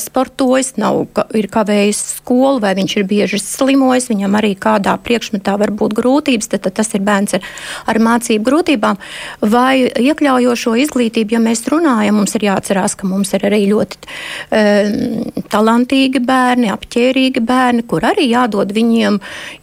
sportojis, 0.00 0.74
nav, 0.80 1.06
ir 1.36 1.48
kavējis 1.52 2.02
skolu, 2.18 2.62
vai 2.64 2.74
viņš 2.78 2.96
ir 2.98 3.06
bieži 3.08 3.40
slimojis, 3.42 4.08
viņam 4.12 4.38
arī 4.38 4.54
kādā 4.58 4.96
priekšmetā 5.02 5.56
var 5.60 5.72
būt 5.74 5.96
grūtības, 5.98 6.50
tad, 6.52 6.64
tad 6.66 6.78
tas 6.80 6.92
ir 6.96 7.04
bērns 7.06 7.38
ar, 7.38 7.46
ar 7.90 8.02
mācību 8.02 8.46
grūtībām, 8.48 9.00
vai 9.44 9.88
iekļaujošo 9.88 10.76
izglītību, 10.84 11.36
ja 11.36 11.42
mēs 11.42 11.64
runājam, 11.70 12.18
mums 12.20 12.36
ir 12.38 12.48
jāatcerās, 12.48 12.96
ka 12.98 13.08
mums 13.08 13.34
ir 13.36 13.46
arī 13.48 13.64
ļoti 13.70 14.00
um, 14.04 15.44
talantīgi 15.52 16.22
bērni, 16.24 16.72
apķērīgi 16.72 17.42
bērni, 17.44 17.57
bērni, 17.58 17.84
kur 17.88 18.06
arī 18.06 18.28
jādod 18.30 18.72
viņiem 18.74 19.18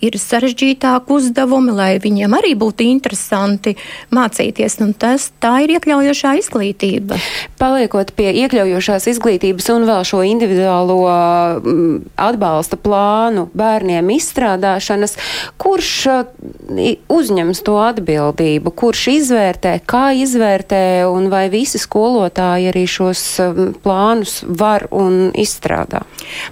ir 0.06 0.18
sarežģītāki 0.20 1.16
uzdevumi, 1.16 1.76
lai 1.76 1.92
viņiem 2.04 2.36
arī 2.38 2.54
būtu 2.60 2.86
interesanti 2.88 3.76
mācīties. 4.16 4.80
Un 4.84 4.94
tas, 5.00 5.30
tā 5.42 5.54
ir 5.64 5.76
iekļaujošā 5.78 6.36
izglītība. 6.42 7.20
Paliekot 7.62 8.12
pie 8.18 8.32
iekļaujošās 8.44 9.08
izglītības 9.14 9.70
un 9.74 9.88
vēl 9.88 10.04
šo 10.08 10.22
individuālo 10.28 11.00
mm, 11.08 11.96
atbalsta 12.28 12.80
plānu 12.82 13.48
bērniem 13.56 14.12
izstrādāšanas, 14.18 15.16
kurš 15.62 15.94
uzņems 17.12 17.64
to 17.66 17.78
atbildību, 17.84 18.74
kurš 18.76 19.08
izvērtē, 19.16 19.78
kā 19.88 20.10
izvērtē 20.18 20.84
un 21.10 21.30
vai 21.32 21.46
visi 21.54 21.80
skolotāji 21.82 22.72
arī 22.72 22.86
šos 22.90 23.24
plānus 23.86 24.42
var 24.48 24.88
un 24.96 25.32
izstrādā? 25.38 26.04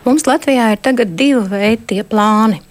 Mums 0.08 0.28
Latvijā 0.30 0.72
ir 0.74 0.82
tagad 0.84 1.16
divi 1.18 1.33
veidi 1.42 1.82
tie 1.88 2.04
plāni. 2.04 2.62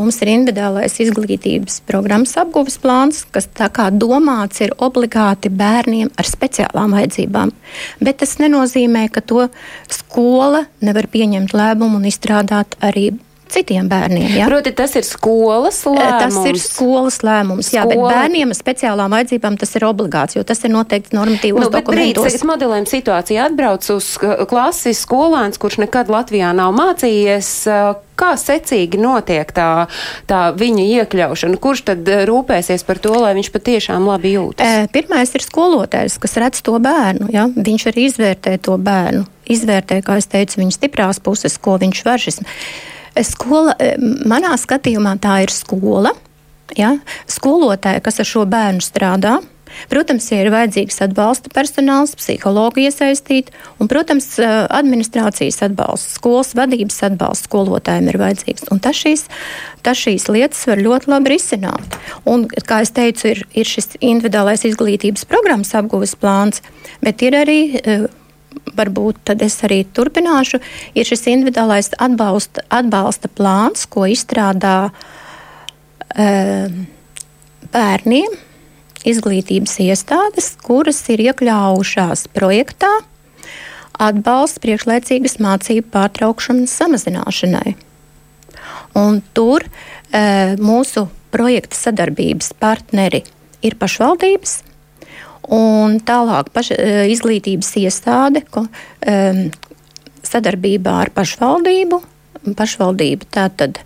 mums 0.00 0.16
ir 0.22 0.30
individuālais 0.32 0.94
izglītības 1.02 1.80
programmas 1.88 2.32
apgūves 2.40 2.78
plāns, 2.80 3.24
kas 3.34 3.48
tā 3.52 3.68
kā 3.68 3.90
domāts 3.92 4.62
ir 4.64 4.72
obligāti 4.80 5.50
bērniem 5.52 6.08
ar 6.16 6.28
speciālām 6.28 6.94
vajadzībām. 6.96 7.52
Bet 8.00 8.22
tas 8.22 8.38
nenozīmē, 8.40 9.08
ka 9.12 9.20
to 9.20 9.48
skola 9.92 10.64
nevar 10.80 11.10
pieņemt 11.12 11.52
lēmumu 11.52 12.00
un 12.00 12.08
izstrādāt 12.08 12.78
arī 12.80 13.10
citiem 13.52 13.88
bērniem. 13.90 14.28
Ja? 14.38 14.48
Proti, 14.50 14.72
tas 14.76 14.94
ir 14.98 15.06
skolas 15.06 15.82
lēmums. 15.86 16.20
Tas 16.24 16.50
ir 16.50 16.60
skolas 16.62 17.20
lēmums. 17.26 17.70
Skola... 17.70 17.80
Jā, 17.80 17.86
bet 17.90 18.02
bērniem 18.04 18.54
ar 18.54 18.58
speciālām 18.58 19.16
vajadzībām 19.16 19.58
tas 19.60 19.74
ir 19.78 19.86
obligāts, 19.88 20.36
jo 20.38 20.44
tas 20.46 20.62
ir 20.66 20.74
noteikts 20.74 21.14
normatīvos 21.16 21.66
nu, 21.66 21.72
dokumentos. 21.74 22.26
Brīdis, 22.26 22.46
modelējam 22.48 22.86
situāciju 22.90 23.42
atbrauc 23.46 23.90
uz 23.96 24.12
klasi 24.50 24.94
skolēns, 24.96 25.60
kurš 25.60 25.80
nekad 25.84 26.12
Latvijā 26.12 26.54
nav 26.56 26.74
mācījies. 26.76 27.50
Kā 28.20 28.34
secīgi 28.36 28.98
notiek 29.00 29.48
tā, 29.56 29.86
tā 30.28 30.40
viņa 30.52 30.82
iekļaušana? 31.00 31.56
Kurš 31.56 31.86
tad 31.88 32.10
rūpēsies 32.28 32.84
par 32.84 33.00
to, 33.00 33.14
lai 33.16 33.32
viņš 33.38 33.48
patiešām 33.54 34.04
labi 34.04 34.34
jūtas? 34.34 34.90
Pirmais 34.92 35.32
ir 35.32 35.46
skolotājs, 35.46 36.18
kas 36.20 36.36
redz 36.42 36.60
to 36.66 36.76
bērnu. 36.84 37.30
Ja? 37.32 37.46
Viņš 37.48 37.86
arī 37.88 38.10
izvērtē 38.10 38.58
to 38.60 38.76
bērnu. 38.76 39.24
Izvērtē, 39.50 40.02
kā 40.04 40.18
es 40.20 40.28
teicu, 40.28 40.60
viņa 40.60 40.76
stiprās 40.76 41.22
puses, 41.24 41.56
ko 41.56 41.78
viņš 41.80 42.04
var. 42.04 42.20
Šis 42.20 42.42
Skola, 43.26 43.74
e, 43.78 43.94
manā 44.28 44.54
skatījumā 44.60 45.16
tā 45.22 45.40
ir 45.44 45.54
skola. 45.54 46.14
Ja? 46.78 46.94
Skolotāja, 47.30 48.02
kas 48.04 48.20
ar 48.22 48.28
šo 48.28 48.44
bērnu 48.48 48.84
strādā, 48.84 49.40
Protams, 49.90 50.26
ja 50.30 50.42
ir 50.42 50.50
vajadzīgs 50.52 51.00
atbalsta 51.06 51.50
personāls, 51.54 52.12
psihologi 52.18 52.86
iesaistīt, 52.88 53.50
un, 53.78 53.88
protams, 53.90 54.26
e, 54.42 54.48
administrācijas 54.76 55.62
atbalsts, 55.68 56.16
skolas 56.18 56.52
vadības 56.58 57.00
atbalsts 57.06 57.48
skolotājiem 57.48 58.10
ir 58.10 58.20
vajadzīgs. 58.20 58.68
Un 58.74 58.82
tas 58.82 58.98
šīs, 58.98 59.26
tas 59.86 60.00
šīs 60.00 60.28
lietas 60.32 60.66
var 60.70 60.82
ļoti 60.82 61.12
labi 61.12 61.34
risināt. 61.34 61.98
Un, 62.28 62.48
kā 62.50 62.82
jau 62.84 62.94
teicu, 63.00 63.30
ir, 63.32 63.44
ir 63.54 63.70
šis 63.70 63.94
individuālais 64.00 64.66
izglītības 64.68 65.26
programmas 65.30 65.72
apgūves 65.78 66.16
plāns, 66.20 66.64
bet 67.04 67.22
ir 67.26 67.38
arī 67.38 67.60
e, 67.78 68.00
varbūt 68.76 69.20
tad 69.30 69.42
es 69.44 69.58
arī 69.66 69.82
turpināšu, 69.96 70.60
ir 70.94 71.08
šis 71.08 71.26
individuālais 71.32 71.92
atbalsta, 71.98 72.64
atbalsta 72.70 73.30
plāns, 73.32 73.86
ko 73.90 74.06
izstrādā 74.10 74.90
e, 76.14 76.28
bērniem 77.72 78.38
izglītības 79.08 79.78
iestādes, 79.84 80.54
kuras 80.64 81.00
ir 81.12 81.22
iekļaujušās 81.30 82.26
projektā 82.36 82.90
atbalsts 84.00 84.60
priekšlaicīgas 84.64 85.38
mācību 85.42 85.90
pārtraukšanas 85.92 86.72
samazināšanai. 86.80 87.76
Un 88.98 89.20
tur 89.36 89.64
e, 89.66 90.56
mūsu 90.60 91.06
projekta 91.30 91.78
sadarbības 91.78 92.54
partneri 92.58 93.22
ir 93.64 93.76
pašvaldības, 93.78 94.56
Un 95.48 95.98
tālāk 96.04 96.50
paš, 96.54 96.72
e, 96.74 97.06
izglītības 97.14 97.72
iestāde 97.80 98.42
ko, 98.52 98.66
um, 98.66 99.40
sadarbībā 100.26 100.96
ar 101.06 101.12
pašvaldību. 101.16 102.00
Pašvaldība 102.56 103.28
tātad 103.32 103.80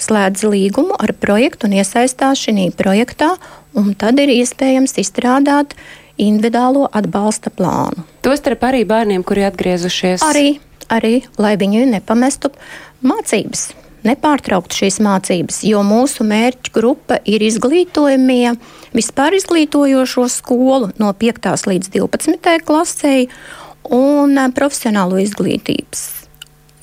slēdz 0.00 0.44
līgumu 0.48 0.96
ar 1.00 1.12
projektu 1.18 1.68
un 1.68 1.76
iesaistās 1.80 2.40
šajā 2.44 2.70
projektā, 2.78 3.34
un 3.76 3.94
tad 3.98 4.20
ir 4.22 4.32
iespējams 4.32 4.96
izstrādāt 5.02 5.74
individuālo 6.18 6.86
atbalsta 6.92 7.50
plānu. 7.54 8.06
Tostarp 8.26 8.64
arī 8.68 8.84
bērniem, 8.88 9.24
kuri 9.26 9.46
atgriezušies. 9.48 10.24
Arī, 10.26 10.58
arī 10.92 11.20
lai 11.38 11.56
viņi 11.60 11.86
nepamestu 11.92 12.52
mācības 13.06 13.68
nepārtraukt 14.08 14.74
šīs 14.74 14.98
mācības, 15.04 15.62
jo 15.68 15.82
mūsu 15.86 16.26
mērķa 16.26 16.74
grupa 16.74 17.20
ir 17.28 17.44
izglītojamie 17.44 18.56
vispār 18.96 19.36
izglītojošo 19.38 20.28
skolu 20.32 20.92
no 21.00 21.12
5. 21.12 21.50
līdz 21.70 21.92
12. 21.94 22.54
klasē 22.68 23.16
un 23.94 24.38
eh, 24.38 24.48
profesionālo 24.54 25.20
izglītības 25.22 26.06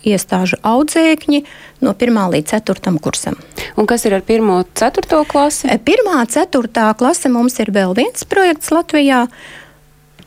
iestāžu 0.05 0.59
audzēkņi 0.61 1.41
no 1.85 1.93
1. 1.97 2.19
līdz 2.35 2.55
4. 2.61 2.93
kursam. 3.01 3.37
Un 3.75 3.89
kas 3.89 4.05
ir 4.05 4.15
ar 4.17 4.21
1. 4.21 4.45
un 4.45 4.65
4. 4.77 5.21
klasi? 5.29 5.69
1. 5.73 6.09
un 6.13 6.25
4. 6.29 6.89
klase 6.99 7.31
mums 7.33 7.57
ir 7.61 7.73
vēl 7.73 7.95
viens 7.97 8.27
projekts 8.29 8.69
Latvijā 8.73 9.25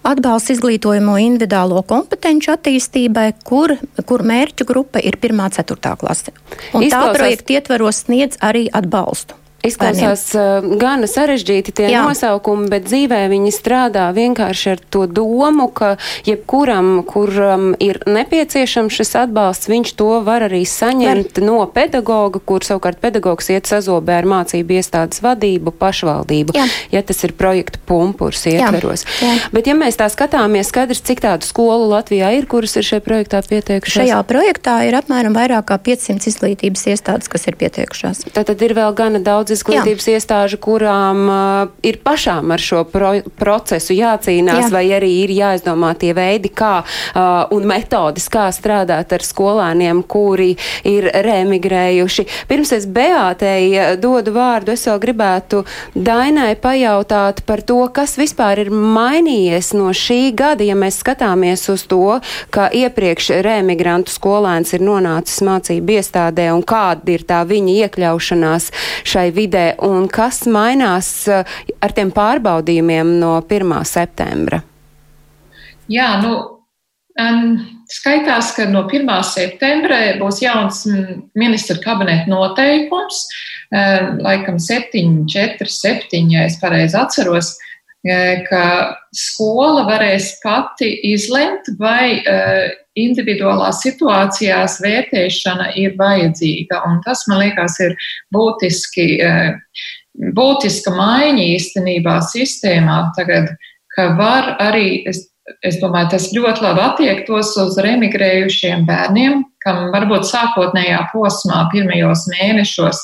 atbalsts 0.08 0.54
izglītojamo 0.56 1.16
individuālo 1.22 1.82
kompetenci 1.88 2.52
attīstībai, 2.52 3.28
kur, 3.46 3.76
kur 4.08 4.24
mērķu 4.26 4.66
grupa 4.68 5.02
ir 5.02 5.18
1. 5.20 5.34
un 5.38 5.52
4. 5.58 5.96
klase. 6.00 6.34
Un 6.72 6.86
Izklausās... 6.86 6.92
tā 6.92 7.18
projekta 7.18 7.58
ietveros 7.58 8.02
sniedz 8.06 8.40
arī 8.44 8.66
atbalstu. 8.72 9.38
Izklausās 9.66 10.22
uh, 10.38 10.62
gana 10.78 11.08
sarežģīti 11.10 11.72
tie 11.80 11.88
Jā. 11.90 12.04
nosaukumi, 12.06 12.68
bet 12.70 12.84
dzīvē 12.86 13.24
viņi 13.26 13.50
strādā 13.50 14.04
vienkārši 14.14 14.68
ar 14.70 14.82
to 14.94 15.02
domu, 15.10 15.66
ka 15.74 15.96
jebkuram, 16.28 17.00
kuram 17.02 17.72
ir 17.82 17.98
nepieciešams 18.06 18.94
šis 18.94 19.10
atbalsts, 19.24 19.66
viņš 19.66 19.90
to 19.98 20.20
var 20.22 20.46
arī 20.46 20.62
saņemt 20.62 21.40
var. 21.40 21.46
no 21.48 21.56
pedagoga, 21.74 22.38
kur 22.38 22.62
savukārt 22.62 23.00
pedagogs 23.02 23.50
iet 23.50 23.66
sazobē 23.66 24.20
ar 24.20 24.28
mācību 24.30 24.78
iestādes 24.78 25.24
vadību, 25.26 25.74
pašvaldību, 25.74 26.54
Jā. 26.54 26.68
ja 26.94 27.02
tas 27.02 27.18
ir 27.26 27.34
projekta 27.34 27.82
pumpurs 27.82 28.46
ietveros. 28.46 29.02
Jā. 29.18 29.26
Jā. 29.26 29.50
Bet 29.58 29.66
ja 29.66 29.74
mēs 29.74 29.98
tā 29.98 30.06
skatāmies, 30.06 30.70
skaidrs, 30.70 31.02
cik 31.02 31.24
tādu 31.26 31.50
skolu 31.50 31.90
Latvijā 31.96 32.30
ir, 32.38 32.46
kuras 32.46 32.78
ir 32.78 32.86
šajā 32.86 33.02
projektā 33.02 33.42
pieteikušās? 33.42 34.06
Šajā 34.06 34.22
projektā 34.30 34.78
ir 34.86 35.00
apmēram 35.02 35.34
vairāk 35.34 35.66
kā 35.72 35.82
500 35.90 36.30
izglītības 36.30 36.86
iestādes, 36.94 37.26
kas 37.26 37.50
ir 37.50 37.58
pieteikušās. 37.58 38.22
Tātad 38.38 38.62
ir 38.62 38.78
vēl 38.78 38.94
gana 38.94 39.18
daudz 39.18 39.47
daudz 39.48 39.56
izglītības 39.56 40.06
Jā. 40.08 40.18
iestāžu, 40.18 40.58
kurām 40.60 41.24
uh, 41.28 41.70
ir 41.82 41.98
pašām 42.04 42.52
ar 42.52 42.60
šo 42.60 42.84
pro 42.88 43.14
procesu 43.38 43.96
jācīnās, 43.96 44.68
Jā. 44.68 44.72
vai 44.72 44.84
arī 44.92 45.10
ir 45.24 45.32
jāizdomā 45.32 45.94
tie 45.98 46.12
veidi, 46.16 46.50
kā 46.52 46.82
uh, 46.84 47.48
un 47.54 47.66
metodas, 47.68 48.28
kā 48.28 48.48
strādāt 48.52 49.12
ar 49.12 49.24
skolēniem, 49.24 50.02
kuri 50.08 50.56
ir 50.84 51.08
remigrējuši. 51.24 52.26
Pirms 52.48 52.72
es 52.76 52.86
Beātei 52.86 53.72
uh, 53.72 53.94
dodu 54.00 54.34
vārdu, 54.36 54.74
es 54.74 54.86
vēl 54.88 55.00
gribētu 55.02 55.64
Dainai 55.94 56.54
pajautāt 56.60 57.42
par 57.46 57.62
to, 57.62 57.80
kas 57.92 58.18
vispār 58.20 58.64
ir 58.66 58.72
mainījies 58.72 59.72
no 59.76 59.92
šī 59.92 60.34
gada, 60.36 60.64
ja 60.66 60.76
mēs 60.78 61.00
skatāmies 61.02 61.68
uz 61.72 61.86
to, 61.88 62.18
ka 62.54 62.68
iepriekš 62.74 63.32
remigrantu 63.44 64.12
skolēns 64.12 64.74
ir 64.76 64.84
nonācis 64.84 65.42
mācību 65.46 65.98
iestādē 65.98 66.50
un 66.54 66.64
kāda 66.66 67.14
ir 67.14 67.24
tā 67.28 67.42
viņa 67.48 67.76
iekļaušanās 67.86 68.70
šai 69.08 69.28
vidē 69.38 69.72
un 69.86 70.08
kas 70.12 70.42
mainās 70.50 71.10
eh, 71.30 71.56
ar 71.80 71.94
tiem 71.96 72.12
pārbaudījumiem 72.14 73.16
no 73.22 73.38
1. 73.40 73.74
septembra? 73.88 74.60
Jā, 75.88 76.10
nu, 76.20 76.34
um, 77.22 77.44
skaitās, 77.88 78.52
ka 78.56 78.66
no 78.68 78.84
1. 78.90 79.08
septembra 79.24 80.00
būs 80.20 80.42
jauns 80.44 80.82
ministra 81.38 81.78
kabineta 81.84 82.28
noteikums, 82.28 83.24
um, 83.70 84.18
laikam 84.26 84.60
7, 84.60 85.24
4, 85.30 85.72
7, 85.78 86.26
ja 86.34 86.44
es 86.48 86.58
pareizi 86.60 86.98
atceros, 87.00 87.54
ka 88.48 88.62
skola 89.18 89.84
varēs 89.88 90.32
pati 90.42 90.88
izlemt, 91.10 91.70
vai 91.80 92.18
uh, 92.20 92.68
individuālās 92.98 93.82
situācijās 93.84 94.78
vērtēšana 94.84 95.72
ir 95.80 95.96
vajadzīga. 95.98 96.82
Un 96.88 97.00
tas, 97.06 97.24
man 97.30 97.42
liekas, 97.42 97.78
ir 97.84 97.96
būtiski, 98.34 99.08
uh, 99.24 99.82
būtiska 100.38 100.94
maiņa 100.94 101.48
īstenībā 101.56 102.18
sistēmā 102.30 103.00
tagad, 103.18 103.50
ka 103.94 104.12
var 104.18 104.54
arī, 104.62 105.02
es, 105.10 105.24
es 105.66 105.80
domāju, 105.82 106.12
tas 106.14 106.30
ļoti 106.34 106.64
labi 106.66 106.84
attiektos 106.84 107.54
uz 107.62 107.78
remigrējušiem 107.82 108.86
bērniem, 108.88 109.42
kam 109.64 109.88
varbūt 109.94 110.28
sākotnējā 110.28 111.00
posmā, 111.12 111.64
pirmajos 111.72 112.28
mēnešos, 112.34 113.02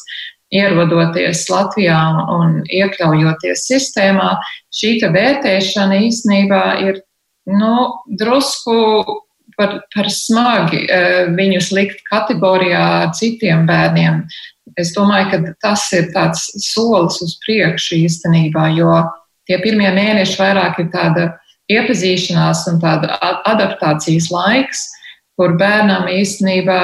ierodoties 0.54 1.44
Latvijā 1.50 1.98
un 2.34 2.60
iekļaujoties 2.70 3.66
sistēmā, 3.68 4.34
šī 4.74 4.96
vērtēšana 5.14 6.00
īstenībā 6.06 6.64
ir 6.86 7.02
nu, 7.50 7.74
drusku 8.20 8.78
par, 9.58 9.78
par 9.94 10.10
smagi 10.10 10.84
e, 10.86 11.00
viņus 11.36 11.70
likt 11.76 12.02
kategorijā 12.08 12.82
ar 13.04 13.12
citiem 13.16 13.66
bērniem. 13.68 14.24
Es 14.80 14.94
domāju, 14.96 15.30
ka 15.30 15.54
tas 15.62 15.86
ir 15.94 16.08
tāds 16.14 16.48
solis 16.64 17.20
uz 17.22 17.36
priekšu 17.44 18.00
īstenībā, 18.06 18.70
jo 18.78 18.96
tie 19.48 19.60
pirmie 19.62 19.90
mēneši 19.94 20.40
vairāk 20.40 20.80
ir 20.82 20.90
tāda 20.94 21.28
iepazīšanās 21.70 22.64
un 22.72 22.80
tāda 22.82 23.18
adaptācijas 23.48 24.30
laiks, 24.32 24.88
kur 25.38 25.56
bērnam 25.58 26.06
īstenībā 26.10 26.80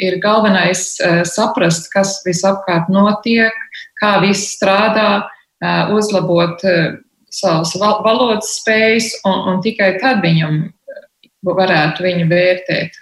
ir 0.00 0.18
galvenais 0.22 0.94
uh, 1.04 1.20
saprast, 1.28 1.90
kas 1.92 2.18
visapkārt 2.24 2.88
notiek, 2.92 3.54
kā 4.00 4.16
viss 4.24 4.54
strādā, 4.56 5.24
uh, 5.26 5.92
uzlabot 5.96 6.64
uh, 6.64 6.96
savas 7.30 7.74
val 7.78 8.00
valodas 8.06 8.56
spējas, 8.58 9.12
un, 9.28 9.44
un 9.52 9.60
tikai 9.64 9.94
tad 10.00 10.24
viņam 10.24 10.62
varētu 11.46 12.04
viņu 12.04 12.26
vērtēt. 12.30 12.96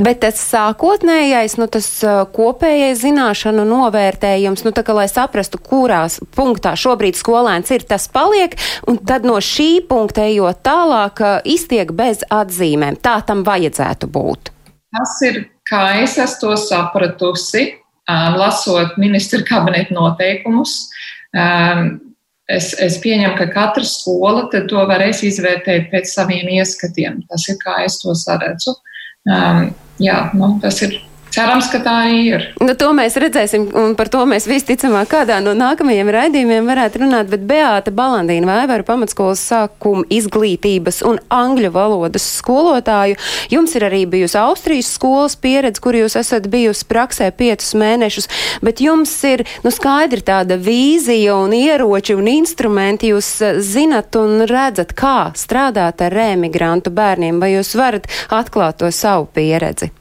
Bet 0.00 0.20
tas 0.22 0.38
sākotnējais, 0.38 1.56
nu, 1.60 1.66
tas 1.68 1.86
kopējais 2.34 3.02
zināšanu 3.02 3.66
novērtējums, 3.68 4.62
nu, 4.64 4.72
tā 4.76 4.84
kā 4.86 4.94
lai 4.96 5.08
saprastu, 5.10 5.58
kurās 5.60 6.20
punktā 6.36 6.72
šobrīd 6.78 7.18
skolēns 7.18 7.72
ir, 7.74 7.84
tas 7.88 8.06
paliek, 8.12 8.54
un 8.88 9.00
tad 9.04 9.26
no 9.28 9.36
šī 9.44 9.82
punkta 9.90 10.24
ejot 10.30 10.62
tālāk, 10.64 11.20
iztiek 11.44 11.92
bez 11.96 12.24
atzīmēm. 12.32 13.00
Tā 13.02 13.18
tam 13.26 13.44
vajadzētu 13.46 14.08
būt. 14.14 14.52
Tas 14.90 15.18
ir, 15.26 15.42
kā 15.68 15.84
es 16.00 16.16
esmu 16.18 16.40
to 16.40 16.56
sapratusi, 16.64 17.66
lasot 18.10 18.96
ministra 18.98 19.42
kabineta 19.46 19.94
noteikumus. 19.94 20.78
Es, 22.50 22.72
es 22.82 22.96
pieņemu, 23.02 23.36
ka 23.38 23.46
katra 23.52 23.86
skola 23.86 24.48
to 24.50 24.80
varēs 24.90 25.20
izvērtēt 25.28 25.90
pēc 25.92 26.10
saviem 26.10 26.48
ieskatiem. 26.56 27.20
Tas 27.30 27.46
ir 27.52 27.60
kā 27.62 27.76
es 27.84 28.00
to 28.02 28.16
saredzu. 28.18 28.74
Um, 29.28 29.70
jā, 30.00 30.30
nu, 30.32 30.54
tas 30.62 30.80
ir 30.86 30.96
Cerams, 31.30 31.68
ka 31.70 31.78
tā 31.78 31.92
arī 32.08 32.20
ir. 32.26 32.44
Nu, 32.58 32.74
to 32.74 32.88
mēs 32.96 33.14
redzēsim, 33.22 33.68
un 33.78 33.92
par 33.98 34.08
to 34.10 34.24
mēs 34.26 34.48
visticamāk 34.50 35.12
kādā 35.12 35.36
no 35.44 35.52
nākamajiem 35.54 36.08
raidījumiem 36.10 36.66
varētu 36.66 37.04
runāt. 37.04 37.28
Bet 37.30 37.44
Beāta 37.46 37.92
Balandīna 37.94 38.48
Vaivaru 38.48 38.86
pamatskolas 38.88 39.42
sākuma 39.46 40.02
izglītības 40.10 41.04
un 41.06 41.20
angļu 41.30 41.70
valodas 41.74 42.26
skolotāju. 42.40 43.18
Jums 43.54 43.76
ir 43.78 43.86
arī 43.86 44.02
bijusi 44.10 44.40
Austrijas 44.42 44.90
skolas 44.96 45.38
pieredze, 45.38 45.82
kur 45.82 45.94
jūs 45.94 46.18
esat 46.18 46.50
bijusi 46.50 46.88
praksē 46.90 47.30
piecus 47.30 47.76
mēnešus, 47.78 48.26
bet 48.66 48.82
jums 48.82 49.14
ir 49.30 49.46
nu, 49.62 49.70
skaidri 49.74 50.26
tāda 50.26 50.58
vīzija 50.58 51.38
un 51.38 51.54
ieroči 51.54 52.18
un 52.18 52.26
instrumenti. 52.34 53.14
Jūs 53.14 53.30
eh, 53.46 53.62
zinat 53.62 54.18
un 54.18 54.42
redzat, 54.50 54.96
kā 54.98 55.30
strādāt 55.38 56.02
ar 56.02 56.18
remigrantu 56.18 56.90
bērniem, 56.90 57.38
vai 57.38 57.54
jūs 57.54 57.76
varat 57.78 58.10
atklāt 58.34 58.82
to 58.82 58.90
savu 58.94 59.30
pieredzi? 59.30 59.92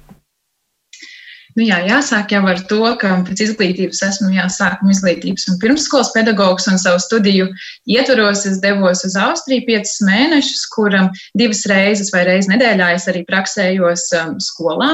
Nu, 1.60 1.65
jā, 1.67 1.82
jāsāk 1.84 2.32
jau 2.32 2.39
ar 2.48 2.60
to, 2.69 2.78
ka 3.02 3.17
pēc 3.28 3.41
izglītības 3.43 4.00
esmu 4.06 4.30
jāsākuma 4.32 4.93
izglītības 4.93 5.50
un 5.52 5.58
pirmsskolas 5.60 6.13
pedagogs 6.13 6.69
un 6.72 6.80
savu 6.80 7.02
studiju 7.04 7.50
ietvaros. 7.84 8.45
Es 8.48 8.62
devos 8.63 9.04
uz 9.04 9.17
Austriju 9.19 9.65
piecus 9.67 9.98
mēnešus, 10.08 10.62
kur 10.72 10.95
um, 10.95 11.10
divas 11.36 11.65
reizes 11.67 12.13
vai 12.15 12.24
reizes 12.30 12.48
nedēļā 12.54 12.93
es 12.95 13.10
arī 13.12 13.26
praksējos 13.28 14.06
um, 14.22 14.38
skolā. 14.39 14.93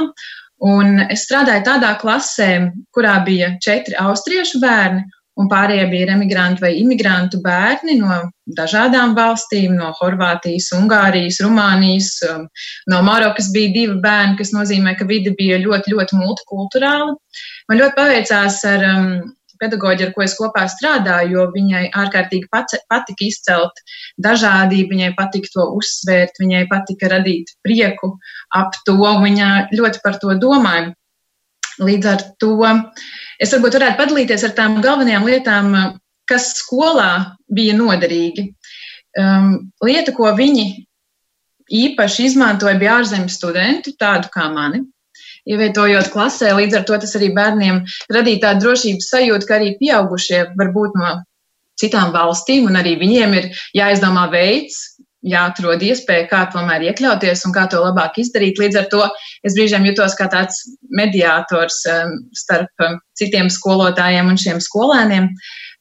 Un 0.66 1.04
es 1.06 1.28
strādāju 1.28 1.68
tādā 1.68 1.92
klasē, 2.02 2.50
kurā 2.98 3.20
bija 3.28 3.52
četri 3.62 3.94
austriešu 4.02 4.64
bērni 4.64 5.06
un 5.40 5.50
pārējie 5.52 5.86
bija 5.92 6.14
emigrantu 6.16 6.64
vai 6.66 6.72
imigrantu 6.80 7.42
bērni 7.44 7.98
no 8.00 8.20
dažādām 8.58 9.16
valstīm, 9.18 9.76
no 9.80 9.92
Horvātijas, 10.00 10.70
Ungārijas, 10.78 11.42
Rumānijas, 11.44 12.12
um, 12.30 12.46
no 12.92 13.02
Marokas 13.06 13.52
bija 13.56 13.74
divi 13.76 13.98
bērni, 14.04 14.38
kas 14.40 14.54
nozīmē, 14.56 14.96
ka 15.00 15.08
vide 15.10 15.36
bija 15.38 15.60
ļoti, 15.64 15.96
ļoti 15.96 16.20
multikulturāla. 16.22 17.16
Man 17.70 17.82
ļoti 17.82 17.98
paveicās 17.98 18.62
ar 18.70 18.88
um, 18.92 19.10
pedagoģi, 19.62 20.08
ar 20.08 20.14
ko 20.16 20.24
es 20.26 20.36
kopā 20.38 20.66
strādāju, 20.72 21.36
jo 21.36 21.46
viņai 21.54 21.86
ārkārtīgi 22.04 22.50
patika 22.52 23.26
izcelt 23.26 23.82
dažādību, 24.22 24.92
viņai 24.94 25.14
patika 25.18 25.52
to 25.54 25.68
uzsvērt, 25.80 26.40
viņai 26.42 26.66
patika 26.72 27.12
radīt 27.16 27.56
prieku 27.66 28.16
ap 28.56 28.78
to, 28.88 29.00
viņa 29.00 29.52
ļoti 29.76 30.04
par 30.04 30.20
to 30.22 30.36
domāja. 30.42 30.94
Līdz 31.84 32.08
ar 32.08 32.22
to 32.40 32.72
es 33.42 33.54
varbūt 33.54 33.78
varētu 33.80 34.00
padalīties 34.02 34.48
ar 34.48 34.56
tām 34.58 34.82
galvenajām 34.84 35.28
lietām, 35.28 35.76
kas 36.30 36.52
skolā 36.60 37.38
bija 37.52 37.76
noderīgi. 37.78 38.50
Um, 39.16 39.72
lieta, 39.86 40.12
ko 40.16 40.32
viņi 40.36 40.66
īpaši 41.72 42.28
izmantoja, 42.30 42.78
bija 42.80 43.00
ārzemju 43.00 43.32
studenti, 43.32 43.96
tādu 44.00 44.30
kā 44.34 44.50
mani. 44.54 44.84
Ievietojot 45.46 46.10
klasē, 46.14 46.52
līdz 46.58 46.80
ar 46.80 46.84
to 46.90 46.98
tas 47.04 47.14
arī 47.18 47.30
bērniem 47.36 47.84
radīja 48.14 48.48
tādu 48.48 48.66
drošības 48.66 49.10
sajūtu, 49.14 49.48
ka 49.48 49.60
arī 49.60 49.76
pieaugušie 49.80 50.42
var 50.58 50.72
būt 50.74 50.98
no 50.98 51.12
citām 51.80 52.12
valstīm, 52.16 52.66
un 52.70 52.80
arī 52.80 52.96
viņiem 53.00 53.36
ir 53.38 53.50
jāizdomā 53.78 54.26
veids, 54.32 54.95
jāatrod 55.26 55.84
iespēja, 55.86 56.28
kā 56.30 56.44
tomēr 56.54 56.86
iekļauties 56.90 57.46
un 57.48 57.54
kā 57.56 57.66
to 57.72 57.82
labāk 57.82 58.20
izdarīt. 58.22 58.60
Līdz 58.62 58.80
ar 58.82 58.88
to 58.92 59.04
es 59.46 59.58
brīžiem 59.58 59.88
jutos 59.90 60.16
kā 60.20 60.28
tāds 60.32 60.62
mediātors 60.94 61.82
um, 61.92 62.18
starp 62.38 62.86
um, 62.86 63.00
citiem 63.18 63.50
skolotājiem 63.54 64.30
un 64.32 64.40
šiem 64.42 64.62
skolēniem. 64.64 65.32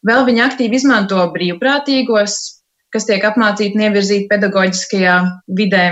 Vēl 0.05 0.25
viņi 0.29 0.45
aktīvi 0.47 0.81
izmanto 0.81 1.21
brīvprātīgos, 1.35 2.39
kas 2.95 3.09
tiek 3.09 3.25
apmācīti 3.25 3.79
un 3.79 3.87
ievirzīti 3.89 4.31
pedagoģiskajā 4.33 5.19
vidē. 5.61 5.87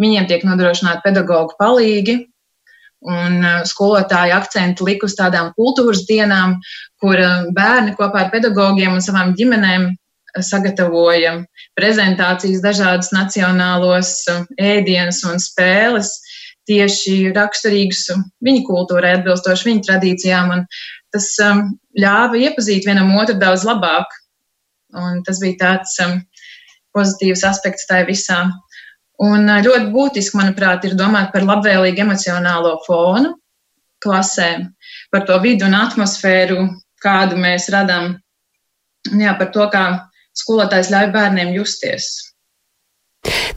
Viņiem 0.00 0.28
tiek 0.28 0.44
nodrošināti 0.48 1.04
pedagoģu 1.04 1.58
palīgi, 1.60 2.18
un 3.08 3.40
uh, 3.42 3.62
skolotāji 3.68 4.34
akcentu 4.36 4.86
liek 4.86 5.02
uz 5.06 5.16
tādām 5.18 5.50
kultūras 5.56 6.04
dienām, 6.08 6.58
kur 7.02 7.18
uh, 7.18 7.48
bērni 7.56 7.96
kopā 7.98 8.26
ar 8.26 8.32
pedagogiem 8.34 8.94
un 8.94 9.04
savām 9.04 9.34
ģimenēm 9.38 9.90
sagatavojam 10.40 11.42
prezentācijas, 11.76 12.62
dažādas 12.64 13.12
nacionālos 13.12 14.14
um, 14.32 14.46
ēdienus 14.60 15.22
un 15.28 15.40
spēles, 15.42 16.14
tieši 16.68 17.32
raksturīgus 17.36 18.06
viņu 18.44 18.64
kultūrai, 18.68 19.16
atbilstoši 19.18 19.68
viņu 19.68 19.86
tradīcijām. 19.88 20.52
Un 20.56 20.64
tas 21.12 21.28
um, 21.44 21.64
ļāva 21.98 22.40
iepazīt 22.40 22.88
vienam 22.88 23.12
otru 23.18 23.36
daudz 23.40 23.66
labāk. 23.68 24.08
Un 24.92 25.22
tas 25.26 25.40
bija 25.42 25.58
tāds 25.60 25.96
um, 26.04 26.20
pozitīvs 26.96 27.44
aspekts 27.48 27.88
tajā 27.90 28.06
visā. 28.08 28.40
Un 29.22 29.48
uh, 29.48 29.60
ļoti 29.64 29.92
būtiski, 29.92 30.38
manuprāt, 30.40 30.86
ir 30.88 30.96
domāt 30.98 31.32
par 31.34 31.44
labvēlīgu 31.48 32.06
emocionālo 32.06 32.78
fonu 32.86 33.36
klasēm, 34.02 34.66
par 35.14 35.26
to 35.28 35.36
vidu 35.42 35.68
un 35.68 35.76
atmosfēru, 35.78 36.64
kādu 37.02 37.38
mēs 37.38 37.68
radām. 37.70 38.16
Jā, 39.18 39.34
par 39.38 39.50
to, 39.54 39.66
kā 39.70 39.84
skolotājs 40.36 40.92
ļauj 40.92 41.10
bērniem 41.14 41.56
justies. 41.58 42.12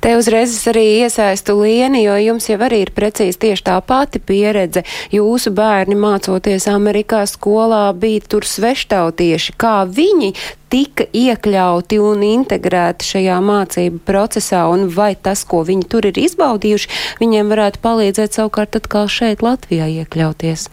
Te 0.05 0.11
uzreiz 0.13 0.51
es 0.53 0.67
arī 0.69 0.83
iesaistu 1.01 1.55
Lieni, 1.57 2.03
jo 2.03 2.13
jums 2.21 2.45
jau 2.45 2.59
arī 2.61 2.83
ir 2.83 2.91
precīzi 2.93 3.39
tieši 3.41 3.63
tā 3.65 3.79
pati 3.81 4.19
pieredze. 4.21 4.83
Jūsu 5.09 5.49
bērni 5.57 5.95
mācoties 5.97 6.67
Amerikā 6.69 7.23
skolā 7.25 7.87
bija 7.97 8.21
tur 8.29 8.45
sveštautieši. 8.45 9.55
Kā 9.57 9.87
viņi 9.89 10.35
tika 10.69 11.07
iekļauti 11.09 11.97
un 11.97 12.21
integrēti 12.27 13.09
šajā 13.15 13.39
mācību 13.47 14.03
procesā, 14.05 14.67
un 14.69 14.85
vai 14.93 15.15
tas, 15.17 15.41
ko 15.49 15.63
viņi 15.65 15.89
tur 15.89 16.05
ir 16.11 16.21
izbaudījuši, 16.21 16.91
viņiem 17.23 17.49
varētu 17.55 17.81
palīdzēt 17.81 18.37
savukārt 18.37 18.77
atkal 18.77 19.09
šeit 19.09 19.41
Latvijā 19.41 19.89
iekļauties? 20.03 20.67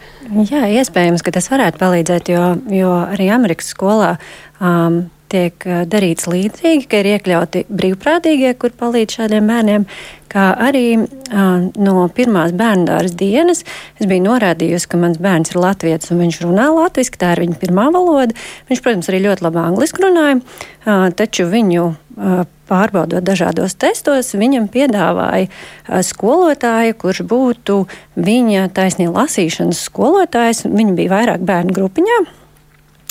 Jā, 0.51 0.67
iespējams, 0.77 1.25
ka 1.25 1.33
tas 1.33 1.49
varētu 1.49 1.81
palīdzēt, 1.81 2.29
jo, 2.29 2.45
jo 2.69 2.93
arī 3.07 3.31
Amerikas 3.33 3.73
skolā 3.73 4.13
um, 4.61 5.07
tiek 5.33 5.69
darīts 5.89 6.29
līdzīgi, 6.29 6.87
ka 6.89 7.01
ir 7.01 7.13
iekļauti 7.15 7.65
brīvprātīgie, 7.73 8.53
kur 8.61 8.75
palīdz 8.77 9.19
šādiem 9.19 9.49
bērniem, 9.49 9.87
kā 10.33 10.47
arī 10.57 10.85
uh, 10.97 11.67
no 11.77 12.07
pirmās 12.15 12.53
bērndāras 12.57 13.13
dienas 13.17 13.63
es 13.99 14.09
biju 14.09 14.25
norādījusi, 14.27 14.89
ka 14.89 14.99
mans 15.01 15.21
bērns 15.21 15.53
ir 15.53 15.61
latviečs 15.61 16.13
un 16.13 16.23
viņš 16.23 16.41
runā 16.45 16.69
latviešu, 16.73 17.17
tā 17.21 17.33
ir 17.35 17.43
viņa 17.45 17.59
pirmā 17.61 17.89
valoda. 17.93 18.35
Viņš, 18.71 18.81
protams, 18.85 19.11
arī 19.11 19.23
ļoti 19.27 19.45
labi 19.45 19.61
angliski 19.63 20.05
runāja, 20.05 20.39
uh, 20.39 21.07
taču 21.17 21.47
viņu 21.51 21.87
uh, 21.89 22.43
pārbaudot 22.69 23.25
dažādos 23.25 23.75
testos, 23.77 24.33
viņam 24.39 24.69
piedāvāja 24.73 25.49
skolotāju, 26.07 26.95
kurš 27.01 27.25
būtu 27.29 27.81
viņa 28.15 28.69
taisnība 28.73 29.25
lasīšanas 29.25 29.83
skolotājs. 29.89 30.63
Viņa 30.69 30.95
bija 30.97 31.17
vairāk 31.17 31.43
bērnu 31.45 31.75
grupiņā 31.75 32.23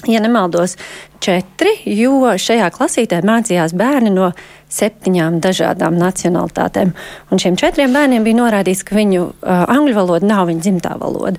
ja 0.06 0.22
nemaldos, 0.22 0.76
četri, 1.22 1.74
jo 1.86 2.32
šajā 2.38 2.70
klasītē 2.74 3.20
mācījās 3.26 3.74
bērni 3.78 4.10
no 4.14 4.32
septiņām 4.72 5.38
dažādām 5.44 5.98
nacionalitātēm. 6.00 6.94
Un 7.30 7.42
šiem 7.42 7.58
četriem 7.60 7.92
bērniem 7.94 8.24
bija 8.26 8.40
norādīts, 8.40 8.82
ka 8.88 8.96
viņu 8.98 9.28
uh, 9.28 9.62
angļu 9.70 9.94
valoda 9.98 10.28
nav 10.28 10.48
viņa 10.50 10.66
dzimtā 10.66 10.96
valoda. 11.00 11.38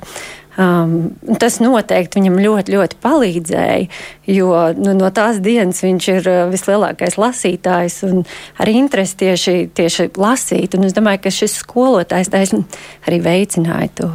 Um, 0.53 1.15
tas 1.41 1.55
noteikti 1.63 2.19
viņam 2.19 2.35
ļoti, 2.37 2.75
ļoti 2.75 2.97
palīdzēja, 3.01 3.87
jo 4.29 4.49
nu, 4.77 4.93
no 4.99 5.09
tās 5.09 5.39
dienas 5.41 5.81
viņš 5.81 6.09
ir 6.13 6.29
vislielākais 6.51 7.17
lasītājs 7.17 8.03
un 8.05 8.21
ar 8.61 8.69
interesi 8.69 9.17
tieši, 9.23 9.55
tieši 9.73 10.11
lasīt. 10.13 10.77
Un 10.77 10.85
es 10.85 10.93
domāju, 10.93 11.23
ka 11.25 11.33
šis 11.33 11.57
skolotājs 11.63 12.29
arī 12.29 13.19
veicināja 13.25 13.89
to. 13.97 14.11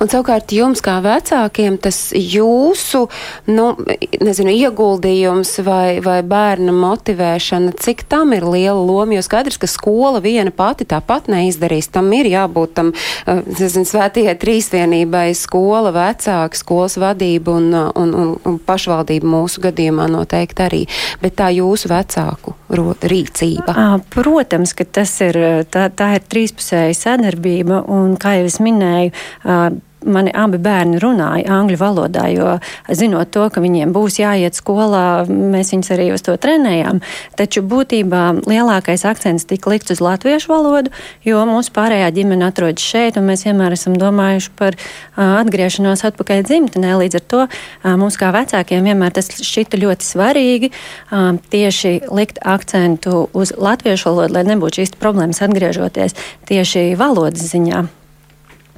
Un 0.00 0.08
savukārt 0.08 0.52
jums, 0.54 0.80
kā 0.84 0.96
vecākiem, 1.04 1.76
tas 1.82 1.98
jūsu 2.16 3.02
nu, 3.52 3.66
nezinu, 4.24 4.52
ieguldījums 4.54 5.58
vai, 5.66 6.00
vai 6.04 6.20
bērna 6.26 6.72
motivēšana, 6.72 7.74
cik 7.80 8.06
tam 8.08 8.32
ir 8.36 8.46
liela 8.48 8.80
loma? 8.80 9.18
Jo 9.18 9.24
skaidrs, 9.26 9.58
ka 9.60 9.68
skola 9.70 10.22
viena 10.24 10.52
pati 10.54 10.86
tāpat 10.88 11.28
neizdarīs. 11.32 11.90
Tam 11.92 12.08
ir 12.16 12.30
jābūt 12.32 12.72
tam 12.78 12.92
eh, 12.94 13.42
nezinu, 13.44 13.84
svētajai 13.88 14.36
trīsvienībai- 14.40 15.28
skola, 15.44 15.92
vecāki, 15.92 16.60
skolas 16.60 16.96
vadība 17.00 17.58
un, 17.60 17.68
un, 17.74 18.14
un, 18.22 18.32
un 18.44 18.58
pašvaldība 18.64 19.28
mūsu 19.28 19.64
gadījumā 19.68 20.08
noteikti 20.10 20.66
arī. 20.66 20.82
Bet 21.20 21.36
tā 21.40 21.50
jūsu 21.54 21.92
vecāku 21.92 22.56
rīcība? 22.70 23.74
Protams, 24.14 24.72
ka 24.76 24.84
tas 24.84 25.12
ir, 25.24 25.36
tā, 25.70 25.88
tā 25.92 26.14
ir 26.16 26.24
trīspusēja 26.30 26.96
sadarbība, 26.96 27.84
un, 27.90 28.16
kā 28.20 28.38
jau 28.38 28.48
es 28.48 28.60
minēju, 28.62 29.12
mani 30.04 30.32
abi 30.34 30.58
bērni 30.62 31.00
runāja 31.02 31.50
angļu 31.60 31.76
valodā, 31.80 32.26
jo 32.32 32.56
zinot 32.88 33.30
to, 33.34 33.46
ka 33.52 33.60
viņiem 33.62 33.92
būs 33.92 34.20
jāiet 34.20 34.56
skolā, 34.56 35.24
mēs 35.28 35.72
viņus 35.74 35.92
arī 35.96 36.06
uz 36.14 36.24
to 36.26 36.36
trenējām. 36.40 37.02
Taču 37.38 37.62
būtībā 37.66 38.22
lielākais 38.48 39.04
akcents 39.08 39.44
tika 39.50 39.72
likts 39.72 39.92
uz 39.96 40.00
latviešu 40.04 40.52
valodu, 40.52 40.94
jo 41.26 41.42
mūsu 41.48 41.74
pārējā 41.76 42.08
ģimene 42.16 42.48
atrodas 42.48 42.84
šeit, 42.84 43.20
un 43.20 43.28
mēs 43.28 43.44
vienmēr 43.48 43.76
esam 43.76 43.98
domājuši 44.00 44.54
par 44.58 44.78
atgriešanos 45.20 46.06
atpakaļ 46.08 46.44
dzimtenē. 46.48 46.96
Līdz 47.04 47.20
ar 47.20 47.26
to 47.34 47.44
mums 48.00 48.16
kā 48.20 48.32
vecākiem 48.34 48.88
vienmēr 48.88 49.14
tas 49.20 49.28
šķita 49.28 49.80
ļoti 49.84 50.08
svarīgi 50.08 50.72
tieši 51.52 51.94
likt 52.08 52.40
akcentu 52.40 53.28
uz 53.36 53.54
latviešu 53.56 54.10
valodu, 54.10 54.38
lai 54.38 54.48
nebūtu 54.48 54.80
šīs 54.80 54.96
problēmas 55.00 55.44
atgriežoties 55.44 56.16
tieši 56.48 56.92
valodas 56.98 57.50
ziņā. 57.52 57.86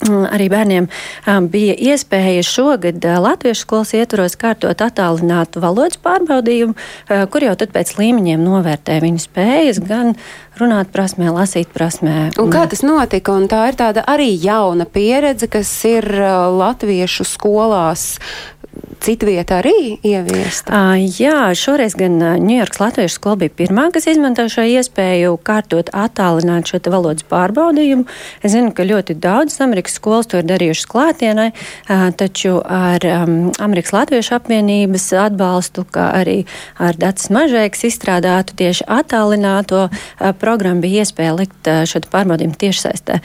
Mm, 0.02 0.24
arī 0.34 0.48
bērniem 0.50 0.86
um, 0.90 1.44
bija 1.52 1.76
iespēja 1.78 2.42
šogad 2.42 3.04
uh, 3.06 3.20
Latviešu 3.22 3.62
skolas 3.62 3.92
ietvaros 3.94 4.34
kārtot 4.40 4.82
attālinātu 4.82 5.62
valodas 5.62 6.00
pārbaudījumu, 6.02 6.74
uh, 6.74 7.22
kur 7.30 7.46
jau 7.46 7.52
tad 7.60 7.70
pēc 7.74 7.94
līmeņiem 8.00 8.42
novērtē 8.42 8.98
viņu 9.04 9.22
spējas 9.22 9.78
gan 9.86 10.16
runāt 10.58 10.90
prasmē, 10.92 11.30
lasīt 11.32 11.70
prasmē. 11.72 12.32
Un 12.42 12.50
kā 12.52 12.64
tas 12.70 12.82
notika? 12.82 13.36
Un 13.38 13.46
tā 13.50 13.62
ir 13.70 13.78
tāda 13.78 14.02
arī 14.10 14.32
jauna 14.42 14.88
pieredze, 14.90 15.46
kas 15.46 15.70
ir 15.86 16.08
uh, 16.18 16.50
Latviešu 16.50 17.28
skolās 17.28 18.16
citvietā 19.02 19.58
arī 19.60 19.98
ieviesta? 20.06 20.72
Uh, 20.72 21.04
jā, 21.18 21.52
šoreiz 21.58 21.96
gan 21.98 22.18
Ņujorkas 22.42 22.80
Latviešu 22.82 23.18
skola 23.18 23.40
bija 23.42 23.54
pirmā, 23.62 23.88
kas 23.94 24.06
izmanto 24.10 24.46
šo 24.52 24.64
iespēju 24.68 25.36
kārtot 25.46 25.90
attālināt 25.94 26.70
šo 26.70 26.80
valodas 26.92 27.26
pārbaudījumu. 27.30 28.06
Es 28.42 28.54
zinu, 28.54 28.72
ka 28.76 28.86
ļoti 28.86 29.16
daudz 29.22 29.58
Amerikas 29.64 29.98
skolas 29.98 30.30
to 30.30 30.40
ir 30.40 30.48
darījušas 30.48 30.88
klātienē, 30.92 31.48
uh, 31.52 32.04
taču 32.18 32.58
ar 32.62 33.06
um, 33.10 33.38
Amerikas 33.62 33.94
Latviešu 33.96 34.36
apvienības 34.38 35.08
atbalstu, 35.26 35.86
kā 35.92 36.10
arī 36.22 36.42
ar 36.82 36.98
Dats 36.98 37.30
Mažēks 37.34 37.88
izstrādātu 37.90 38.58
tieši 38.62 38.86
attālināto 38.90 39.88
uh, 39.88 40.30
programmu 40.38 40.86
bija 40.86 41.02
iespēja 41.06 41.34
likt 41.40 41.70
uh, 41.70 41.82
šo 41.88 42.04
pārbaudījumu 42.12 42.58
tiešsaistē 42.66 43.22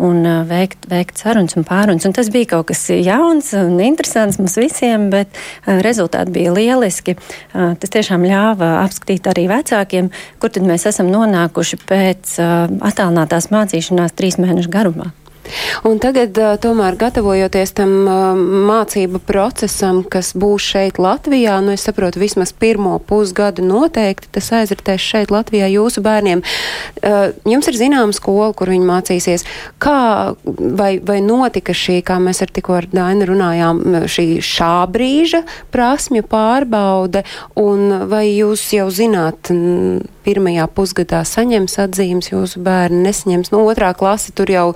un 0.00 0.24
uh, 0.24 0.40
veikt, 0.48 0.88
veikt 0.90 1.20
sarunas 1.20 1.56
un 1.58 1.66
pārunas. 1.68 2.06
Un 2.08 2.16
tas 2.16 2.30
bija 2.32 2.54
kaut 2.54 2.70
kas 2.70 2.86
jauns 2.90 3.52
un 3.58 3.78
interesants 3.84 4.40
mums 4.40 4.56
visiem, 4.60 5.08
bet 5.12 5.32
uh, 5.36 5.78
rezultāti 5.84 6.34
bija 6.38 6.54
lieliski. 6.56 7.16
Uh, 7.52 7.74
tas 7.80 7.92
tiešām 7.92 8.24
ļāva 8.26 8.72
apskatīt 8.84 9.28
arī 9.30 9.46
vecākiem, 9.50 10.10
kur 10.40 10.52
tad 10.54 10.66
mēs 10.68 10.88
esam 10.90 11.10
nonākuši 11.12 11.80
pēc 11.88 12.36
attālinātās 12.40 13.50
mācīšanās 13.52 14.16
trīs 14.16 14.38
mēnešu 14.40 14.72
garumā. 14.72 15.10
Un 15.88 15.98
tagad, 16.02 16.36
tomēr, 16.62 16.96
gatavojoties 17.00 17.72
tam 17.78 17.92
mācību 18.68 19.20
procesam, 19.26 20.02
kas 20.04 20.32
būs 20.38 20.66
šeit 20.74 21.00
Latvijā, 21.00 21.56
nu, 21.64 21.74
es 21.74 21.86
saprotu, 21.86 22.20
vismaz 22.22 22.52
pirmo 22.52 22.98
pusgadu 23.08 23.64
noteikti 23.66 24.30
tas 24.36 24.50
aizritēs 24.60 25.02
šeit 25.02 25.32
Latvijā 25.34 25.70
jūsu 25.72 26.04
bērniem. 26.04 26.44
Jums 27.48 27.70
ir 27.70 27.78
zināma 27.80 28.16
skola, 28.16 28.50
kur 28.56 28.72
viņi 28.72 28.88
mācīsies. 28.90 29.46
Kā 29.82 30.36
vai, 30.44 30.92
vai 31.02 31.18
notika 31.24 31.74
šī, 31.76 32.00
kā 32.06 32.20
mēs 32.22 32.44
ar 32.44 32.52
tikko 32.54 32.76
ar 32.78 32.88
Dainu 32.92 33.28
runājām, 33.32 33.82
šī 34.10 34.26
šā 34.44 34.74
brīža 34.92 35.44
prasmju 35.72 36.26
pārbaude, 36.30 37.24
un 37.58 38.08
vai 38.10 38.26
jūs 38.28 38.68
jau 38.76 38.88
zināt, 38.92 39.52
pirmajā 40.30 40.66
pusgadā 40.74 41.22
saņems 41.26 41.76
atzīmes, 41.84 42.30
jūsu 42.30 42.62
bērni 42.64 43.02
nesaņems. 43.08 43.50
Nu, 43.54 43.64
otrā 43.66 43.90
klase 43.98 44.34
tur 44.36 44.50
jau 44.52 44.66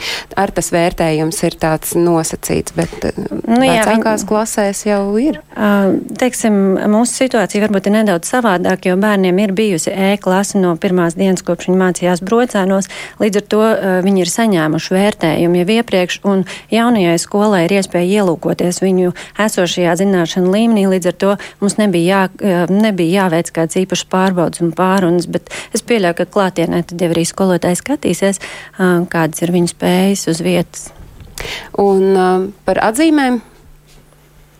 ar 0.40 0.52
tas 0.54 0.70
vērtējums 0.74 1.40
ir 1.46 1.56
tāds 1.62 1.94
nosacīts, 1.98 2.74
bet 2.76 3.06
eh, 3.06 3.18
nu, 3.20 3.60
jā, 3.62 3.82
vecākās 3.84 4.24
viņi, 4.24 4.28
klasēs 4.30 4.84
jau 4.88 5.02
ir. 5.20 5.40
Uh, 5.54 6.00
teiksim, 6.20 6.56
mūsu 6.90 7.24
situācija 7.24 7.64
varbūt 7.64 7.88
ir 7.88 7.96
nedaudz 7.98 8.30
savādāk, 8.32 8.88
jo 8.88 8.96
bērniem 9.00 9.38
ir 9.44 9.54
bijusi 9.56 9.92
E-klase 9.94 10.60
no 10.60 10.74
pirmās 10.80 11.16
dienas, 11.18 11.44
kopš 11.46 11.70
viņi 11.70 11.80
mācījās 11.80 12.24
brocēnos. 12.26 12.90
Līdz 13.22 13.40
ar 13.40 13.46
to 13.54 13.62
uh, 13.68 13.98
viņi 14.04 14.24
ir 14.24 14.32
saņēmuši 14.32 14.96
vērtējumu 14.96 15.62
jau 15.62 15.68
iepriekš, 15.78 16.20
un 16.30 16.44
jaunajai 16.74 17.16
skolai 17.22 17.64
ir 17.68 17.76
iespēja 17.78 18.22
ielūkoties 18.22 18.82
viņu 18.84 19.14
esošajā 19.46 19.94
zināšanu 20.02 20.52
līmenī. 20.54 20.86
Līdz 20.94 21.12
ar 21.12 21.18
to 21.24 21.34
mums 21.62 21.78
nebija, 21.80 22.26
jā, 22.40 22.64
nebija 22.70 23.24
jāveic 23.24 23.52
kāds 23.54 23.78
īpašs 23.80 24.06
pārbaudas 24.10 24.62
un 24.64 24.74
pārunas, 24.76 25.28
bet 25.30 25.43
es 25.74 25.84
pieļauju, 25.86 26.18
ka 26.20 26.28
klātienē 26.36 26.84
tad 26.88 27.02
jau 27.02 27.10
arī 27.12 27.24
skolotāji 27.28 27.80
skatīsies, 27.80 28.42
kādas 29.12 29.42
ir 29.44 29.54
viņu 29.54 29.72
spējas 29.74 30.28
uz 30.32 30.44
vietas. 30.44 30.86
Un 31.80 32.54
par 32.64 32.80
atzīmēm 32.84 33.42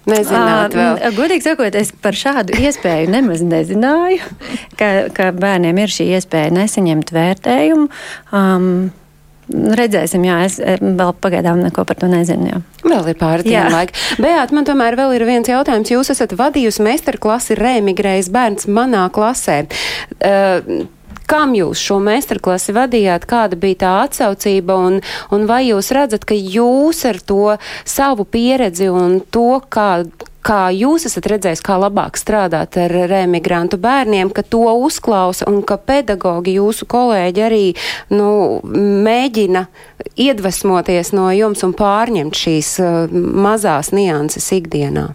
Nezināt, 0.04 0.74
vēl. 0.76 0.98
Godīgi 1.16 1.46
sakot, 1.46 1.76
es 1.80 1.88
par 2.04 2.16
šādu 2.18 2.58
iespēju 2.60 3.08
nemaz 3.08 3.40
nezināju, 3.44 4.20
ka, 4.76 4.90
ka 5.16 5.30
bērniem 5.32 5.80
ir 5.80 5.94
šī 5.94 6.10
iespēja 6.18 6.52
nesaņemt 6.52 7.12
vērtējumu. 7.14 7.88
Um, 8.36 8.68
Redzēsim, 9.52 10.24
jā, 10.24 10.38
es 10.46 10.57
vēl 10.80 11.12
pagaidām 11.20 11.61
neko 11.61 11.85
par 11.85 11.98
to 12.00 12.09
nezinu. 12.09 12.48
Jā. 12.48 12.61
Vēl 12.85 13.12
ir 13.12 13.18
pāris 13.20 13.44
dienu 13.46 13.74
laika. 13.74 13.96
Beāt, 14.22 14.54
man 14.57 14.64
tomēr 14.68 14.96
vēl 14.96 15.16
ir 15.18 15.26
viens 15.28 15.50
jautājums. 15.50 15.92
Jūs 15.92 16.14
esat 16.14 16.33
vadījusi 16.38 16.85
meistarklasi 16.87 17.59
remigrējis 17.61 18.33
bērns 18.33 18.68
manā 18.72 19.07
klasē. 19.12 19.64
Uh, 20.18 20.87
Kam 21.24 21.54
jūs 21.57 21.80
šo 21.80 21.96
meistarklasi 22.04 22.74
vadījāt, 22.76 23.24
kāda 23.24 23.57
bija 23.57 23.78
tā 23.80 23.92
atsaucība 24.02 24.74
un, 24.76 24.98
un 25.33 25.46
vai 25.48 25.62
jūs 25.70 25.88
redzat, 25.96 26.26
ka 26.28 26.37
jūs 26.37 27.00
ar 27.09 27.16
to 27.24 27.57
savu 27.88 28.26
pieredzi 28.28 28.90
un 28.92 29.22
to, 29.33 29.62
kā, 29.72 30.04
kā 30.44 30.68
jūs 30.74 31.09
esat 31.09 31.28
redzējis, 31.33 31.62
kā 31.64 31.78
labāk 31.80 32.18
strādāt 32.20 32.78
ar 32.80 32.94
remigrantu 33.11 33.78
bērniem, 33.80 34.30
ka 34.35 34.44
to 34.46 34.66
uzklausa 34.85 35.48
un 35.50 35.62
ka 35.66 35.78
pedagogi, 35.80 36.59
jūsu 36.61 36.88
kolēģi 36.90 37.44
arī 37.48 37.64
nu, 38.14 38.28
mēģina 39.09 39.66
iedvesmoties 40.14 41.14
no 41.16 41.30
jums 41.35 41.64
un 41.66 41.74
pārņemt 41.76 42.40
šīs 42.44 42.72
uh, 42.85 43.20
mazās 43.46 43.92
nianses 43.96 44.50
ikdienā? 44.57 45.12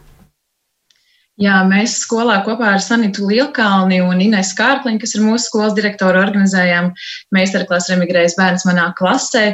Jā, 1.40 1.62
mēs 1.64 1.94
skolā 2.04 2.42
kopā 2.44 2.74
ar 2.76 2.82
Sanitu 2.84 3.24
Lielkalni 3.30 4.02
un 4.04 4.20
Ines 4.20 4.50
Kārkliņu, 4.58 5.00
kas 5.00 5.14
ir 5.16 5.22
mūsu 5.24 5.46
skolas 5.46 5.72
direktora, 5.78 6.20
organizējām 6.26 6.90
meistarklases 7.32 7.94
remigrējas 7.94 8.36
bērns 8.36 8.66
manā 8.68 8.90
klasē, 8.98 9.46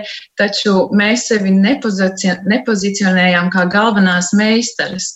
taču 0.42 0.90
mēs 0.98 1.28
sevi 1.30 1.54
nepozicionējām 1.54 3.52
kā 3.54 3.68
galvenās 3.70 4.32
meistaras. 4.34 5.12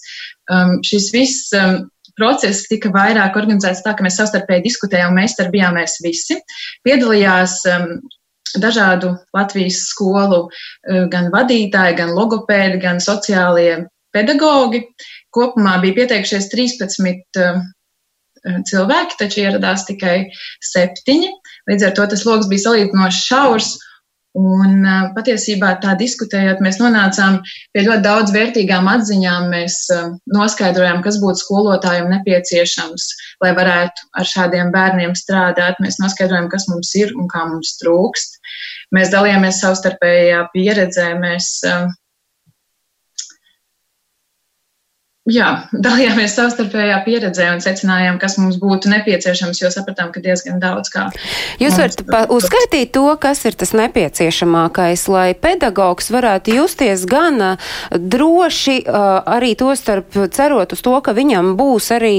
Um, 0.49 0.79
šis 0.85 1.09
viss 1.13 1.53
um, 1.53 1.83
process 2.19 2.65
tika 2.69 2.91
vairāk 2.93 3.38
organizēts 3.39 3.83
tā, 3.85 3.93
ka 3.95 4.05
mēs 4.05 4.17
savstarpēji 4.19 4.65
diskutējām, 4.65 5.15
meistari 5.17 5.53
bijām 5.53 5.77
mēs 5.79 5.99
visi. 6.03 6.39
Piedalījās 6.88 7.59
um, 7.69 7.89
dažādu 8.59 9.13
Latvijas 9.35 9.83
skolu 9.91 10.45
uh, 10.47 11.03
gan 11.12 11.29
vadītāji, 11.33 11.97
gan 12.01 12.15
logopēdi, 12.17 12.81
gan 12.83 13.01
sociālie 13.03 13.85
pedagogi. 14.15 14.85
Kopumā 15.35 15.77
bija 15.83 16.01
pieteikušies 16.01 16.49
13 16.51 17.43
uh, 17.45 17.62
cilvēki, 18.65 19.19
taču 19.19 19.43
ieradās 19.43 19.85
tikai 19.88 20.17
septiņi. 20.65 21.29
Līdz 21.69 21.88
ar 21.88 21.95
to 21.97 22.07
tas 22.13 22.25
lokus 22.27 22.49
bija 22.51 22.65
salīdzinoši 22.67 23.23
šaurs. 23.27 23.75
Un 24.38 24.84
patiesībā 25.15 25.72
tā 25.82 25.96
diskutējot, 25.98 26.60
mēs 26.62 26.78
nonācām 26.78 27.39
pie 27.74 27.82
ļoti 27.82 28.04
daudz 28.06 28.34
vērtīgām 28.36 28.86
atziņām. 28.92 29.48
Mēs 29.50 29.78
noskaidrojām, 30.30 31.02
kas 31.02 31.18
būtu 31.24 31.42
skolotājiem 31.42 32.12
nepieciešams, 32.13 33.08
lai 33.42 33.56
varētu 33.58 34.06
ar 34.22 34.30
šādiem 34.30 34.70
bērniem 34.76 35.15
strādāt. 35.18 35.82
Mēs 35.82 35.98
noskaidrojām, 36.04 36.50
kas 36.54 36.70
mums 36.70 36.94
ir 37.02 37.15
un 37.18 37.26
kā 37.32 37.48
mums 37.50 37.74
trūkst. 37.82 38.38
Mēs 38.94 39.10
dalījāmies 39.13 39.63
savstarpējā 39.63 40.46
pieredzē, 40.54 41.10
mēs 41.18 41.50
uh, 41.65 41.89
jā, 45.32 45.50
dalījāmies 45.86 46.36
savstarpējā 46.36 47.00
pieredzē 47.06 47.50
un 47.54 47.63
secinājām, 47.63 48.20
kas 48.22 48.38
mums 48.42 48.60
būtu 48.62 48.92
nepieciešams, 48.92 49.62
jo 49.62 49.72
sapratām, 49.74 50.12
ka 50.13 50.24
diezgan 50.24 50.60
daudz 50.62 50.92
kā. 50.94 51.08
Jūs 51.62 51.78
varat 51.80 52.30
uzskaitīt 52.34 52.94
to, 52.96 53.06
kas 53.22 53.44
ir 53.48 53.58
tas 53.60 53.74
nepieciešamākais, 53.78 55.06
lai 55.12 55.28
pedagogs 55.38 56.10
varētu 56.13 56.58
justies 56.60 57.06
gan 57.10 57.39
droši, 57.94 58.82
arī 58.89 59.54
to 59.60 59.72
starp 59.78 60.18
cerot 60.34 60.74
uz 60.76 60.84
to, 60.86 60.96
ka 61.04 61.13
viņam 61.18 61.54
būs 61.60 61.92
arī 61.96 62.15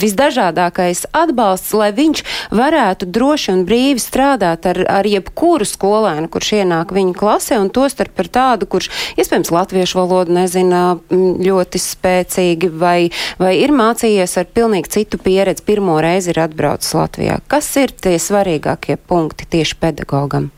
visdažādākais 0.00 1.06
atbalsts, 1.14 1.74
lai 1.76 1.90
viņš 1.96 2.24
varētu 2.54 3.08
droši 3.10 3.52
un 3.54 3.64
brīvi 3.68 4.02
strādāt 4.02 4.68
ar, 4.70 4.80
ar 5.00 5.08
jebkuru 5.08 5.66
skolēnu, 5.68 6.30
kurš 6.32 6.54
ienāk 6.60 6.94
viņa 6.94 7.16
klasē, 7.18 7.58
un 7.60 7.70
to 7.74 7.86
starp 7.90 8.24
ar 8.24 8.30
tādu, 8.38 8.68
kurš, 8.70 8.90
iespējams, 9.18 9.52
latviešu 9.54 10.00
valodu 10.00 10.34
nezina 10.38 10.84
ļoti 11.10 11.80
spēcīgi 11.82 12.03
spēcīgi, 12.04 12.68
vai, 12.76 13.10
vai 13.40 13.56
ir 13.62 13.72
mācījies 13.72 14.36
ar 14.40 14.50
pilnīgi 14.52 14.92
citu 14.98 15.20
pieredzi, 15.22 15.64
pirmo 15.64 15.96
reizi 16.04 16.34
ir 16.34 16.42
atbraucis 16.44 16.94
Latvijā? 16.96 17.40
Kas 17.48 17.70
ir 17.80 17.94
tie 17.96 18.18
svarīgākie 18.20 18.98
punkti 19.00 19.48
tieši 19.48 19.80
pedagogam? 19.80 20.50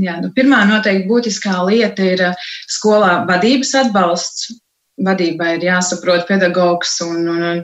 Jā, 0.00 0.18
nu, 0.22 0.30
pirmā 0.32 0.62
noteikti 0.68 1.08
būtiskā 1.08 1.60
lieta 1.66 2.04
ir 2.04 2.26
skolā 2.70 3.24
vadības 3.28 3.74
atbalsts. 3.86 4.52
Vadībai 5.00 5.54
ir 5.56 5.62
jāsaprot 5.64 6.26
pedagogs 6.28 6.98
un, 7.00 7.22
un, 7.32 7.38
un 7.40 7.60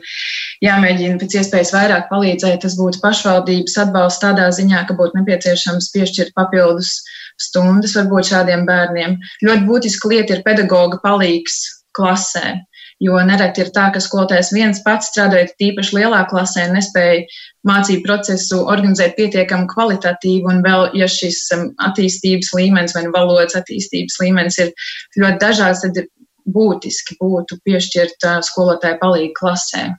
jāmēģina 0.65 1.19
pēc 1.21 1.35
iespējas 1.37 1.73
vairāk 1.75 2.07
palīdzēt. 2.09 2.63
Tas 2.63 2.79
būtu 2.79 3.03
pašvaldības 3.03 3.75
atbalsts 3.83 4.23
tādā 4.23 4.47
ziņā, 4.57 4.87
ka 4.89 4.97
būtu 4.97 5.19
nepieciešams 5.19 5.91
piešķirt 5.93 6.33
papildus 6.39 6.95
stundas 7.37 7.93
varbūt 7.99 8.31
šādiem 8.33 8.65
bērniem. 8.65 9.19
Ļoti 9.45 9.69
būtiska 9.69 10.13
lieta 10.15 10.39
ir 10.39 10.47
pedagoga 10.49 10.97
palīgs 11.05 11.61
klasē. 11.97 12.57
Jo 13.05 13.19
nereti 13.29 13.61
ir 13.61 13.69
tā, 13.77 13.91
ka 13.93 14.01
skolotājs 14.01 14.55
viens 14.57 14.79
pats 14.85 15.11
strādājot 15.11 15.53
tīpaši 15.61 15.99
lielā 15.99 16.23
klasē 16.31 16.65
nespēja 16.73 17.27
mācību 17.69 18.07
procesu 18.07 18.63
organizēt 18.65 19.19
pietiekami 19.19 19.69
kvalitatīvi, 19.69 20.47
un 20.49 20.63
vēl, 20.65 20.89
ja 20.97 21.09
šis 21.11 21.43
um, 21.57 21.69
attīstības 21.89 22.55
līmenis 22.57 22.97
vai 22.97 23.05
nu 23.05 23.13
valodas 23.13 23.59
attīstības 23.61 24.17
līmenis 24.23 24.61
ir 24.65 24.73
ļoti 25.21 25.43
dažāds, 25.45 25.85
tad 25.85 26.01
ir 26.01 26.09
būtiski 26.57 27.19
būtu 27.21 27.61
piešķirt 27.69 28.31
uh, 28.31 28.41
skolotāju 28.49 29.01
palīgu 29.03 29.35
klasē. 29.43 29.91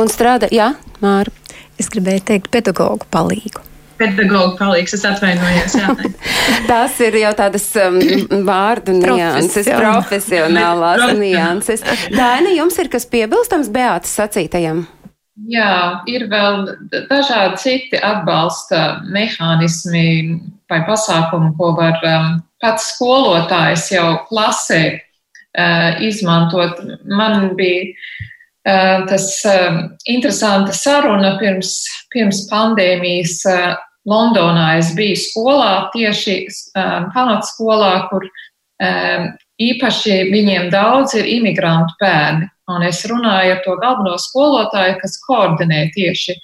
Un 0.00 0.12
strādā, 0.12 0.48
jā, 0.52 0.72
Māra. 1.04 1.32
Es 1.80 1.92
gribēju 1.92 2.24
teikt 2.32 2.52
pedagogu 2.52 3.08
palīgu 3.12 3.69
pedagoģa 4.00 4.54
palīgs. 4.58 4.96
Es 4.96 5.04
atvainojos. 5.08 5.76
Tas 6.70 6.96
ir 7.04 7.18
jau 7.22 7.32
tādas 7.38 7.66
um, 7.84 7.98
vārdu 8.50 8.96
nianses, 8.98 9.68
profesionālās 9.70 11.12
nianses. 11.20 11.84
Daina, 12.14 12.54
jums 12.56 12.80
ir 12.82 12.90
kas 12.92 13.06
piebilstams 13.10 13.70
Beātas 13.72 14.16
sacītajam? 14.18 14.86
Jā, 15.48 16.02
ir 16.10 16.26
vēl 16.28 16.66
dažādi 17.08 17.60
citi 17.62 18.00
atbalsta 18.04 19.00
mehānismi 19.08 20.40
vai 20.68 20.80
pasākumi, 20.84 21.54
ko 21.56 21.72
var 21.78 21.96
um, 22.04 22.34
pats 22.60 22.90
skolotājs 22.94 23.86
jau 23.94 24.18
klasē 24.28 24.82
uh, 24.98 26.02
izmantot. 26.04 26.82
Man 27.08 27.54
bija 27.56 27.86
uh, 27.88 29.06
tas 29.08 29.30
uh, 29.48 29.80
interesanta 30.04 30.76
saruna 30.76 31.36
pirms, 31.40 31.72
pirms 32.12 32.44
pandēmijas 32.50 33.38
uh, 33.48 33.78
Londonā 34.08 34.78
es 34.78 34.94
biju 34.96 35.18
skolā, 35.20 35.90
tieši 35.92 36.36
um, 36.46 37.10
pamatskolā, 37.12 37.92
kur 38.08 38.24
um, 38.24 39.28
īpaši 39.60 40.22
viņiem 40.32 40.70
daudz 40.72 41.18
ir 41.20 41.28
imigrantu 41.28 41.98
bērni. 42.00 42.48
Un 42.70 42.86
es 42.86 43.02
runāju 43.10 43.56
ar 43.56 43.62
to 43.64 43.76
galveno 43.82 44.16
skolotāju, 44.20 44.96
kas 45.02 45.18
koordinē 45.26 45.88
tieši 45.96 46.36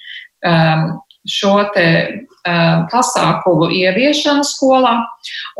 um, 0.45 0.89
šo 1.27 1.55
te 1.73 1.87
um, 2.11 2.85
pasākumu 2.91 3.71
ieviešanu 3.73 4.45
skolā. 4.45 4.99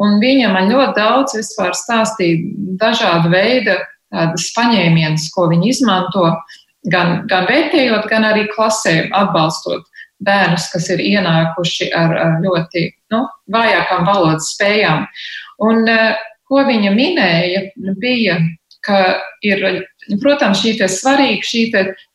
Un 0.03 0.21
viņa 0.21 0.53
man 0.53 0.69
ļoti 0.69 0.99
daudz 0.99 1.37
vispār 1.39 1.73
stāstīja 1.75 2.45
dažādu 2.83 3.33
veidu 3.33 3.79
tādas 4.13 4.51
paņēmienas, 4.55 5.31
ko 5.33 5.49
viņi 5.49 5.73
izmanto, 5.73 6.29
gan, 6.93 7.23
gan 7.27 7.49
vērtējot, 7.49 8.05
gan 8.11 8.27
arī 8.29 8.45
klasē 8.53 9.07
atbalstot 9.17 9.87
bērnus, 10.23 10.69
kas 10.73 10.89
ir 10.93 11.03
ienākuši 11.03 11.91
ar, 11.95 12.15
ar 12.17 12.39
ļoti 12.43 12.87
nu, 13.13 13.23
vājākām 13.53 14.07
valodas 14.07 14.53
spējām. 14.55 15.05
Un, 15.67 15.87
eh, 15.89 16.15
ko 16.47 16.63
viņa 16.65 16.93
minēja, 16.95 17.61
bija, 18.01 18.39
ka 18.87 19.19
ir, 19.43 19.63
protams, 20.23 20.61
šī 20.63 20.77
svarīga 20.87 21.43
šī 21.43 21.63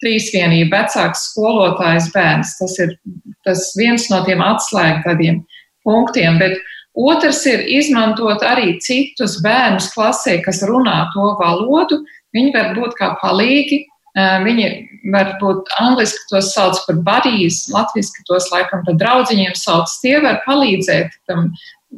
trīsvienība, 0.03 0.71
vecāks 0.73 1.29
skolotājs 1.31 2.09
bērns. 2.15 2.57
Tas 2.59 2.79
ir 2.81 2.97
tas 3.45 3.73
viens 3.77 4.09
no 4.11 4.23
tiem 4.25 4.41
atslēgtādiem 4.45 5.43
punktiem. 5.85 6.39
Bet 6.41 6.59
otrs 6.97 7.45
ir 7.51 7.67
izmantot 7.69 8.45
arī 8.47 8.79
citus 8.81 9.39
bērnus 9.45 9.91
klasē, 9.93 10.41
kas 10.45 10.63
runā 10.69 11.05
to 11.13 11.35
valodu. 11.41 12.01
Viņi 12.33 12.55
var 12.55 12.73
būt 12.79 12.97
kā 12.97 13.13
palīgi 13.21 13.83
Viņi 14.19 14.67
varbūt 15.13 15.71
angliski 15.81 16.27
tos 16.31 16.53
sauc 16.53 16.77
par 16.87 16.99
barīs, 17.07 17.65
latviski 17.73 18.25
tos 18.29 18.51
laikam 18.53 18.85
par 18.85 18.99
draudziņiem 19.01 19.55
sauc. 19.57 19.89
Tie 20.03 20.19
var 20.21 20.43
palīdzēt 20.45 21.17
tam 21.31 21.49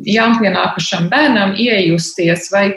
jaunpienākušam 0.07 1.09
bērnam 1.11 1.57
iejusties 1.59 2.49
vai, 2.55 2.69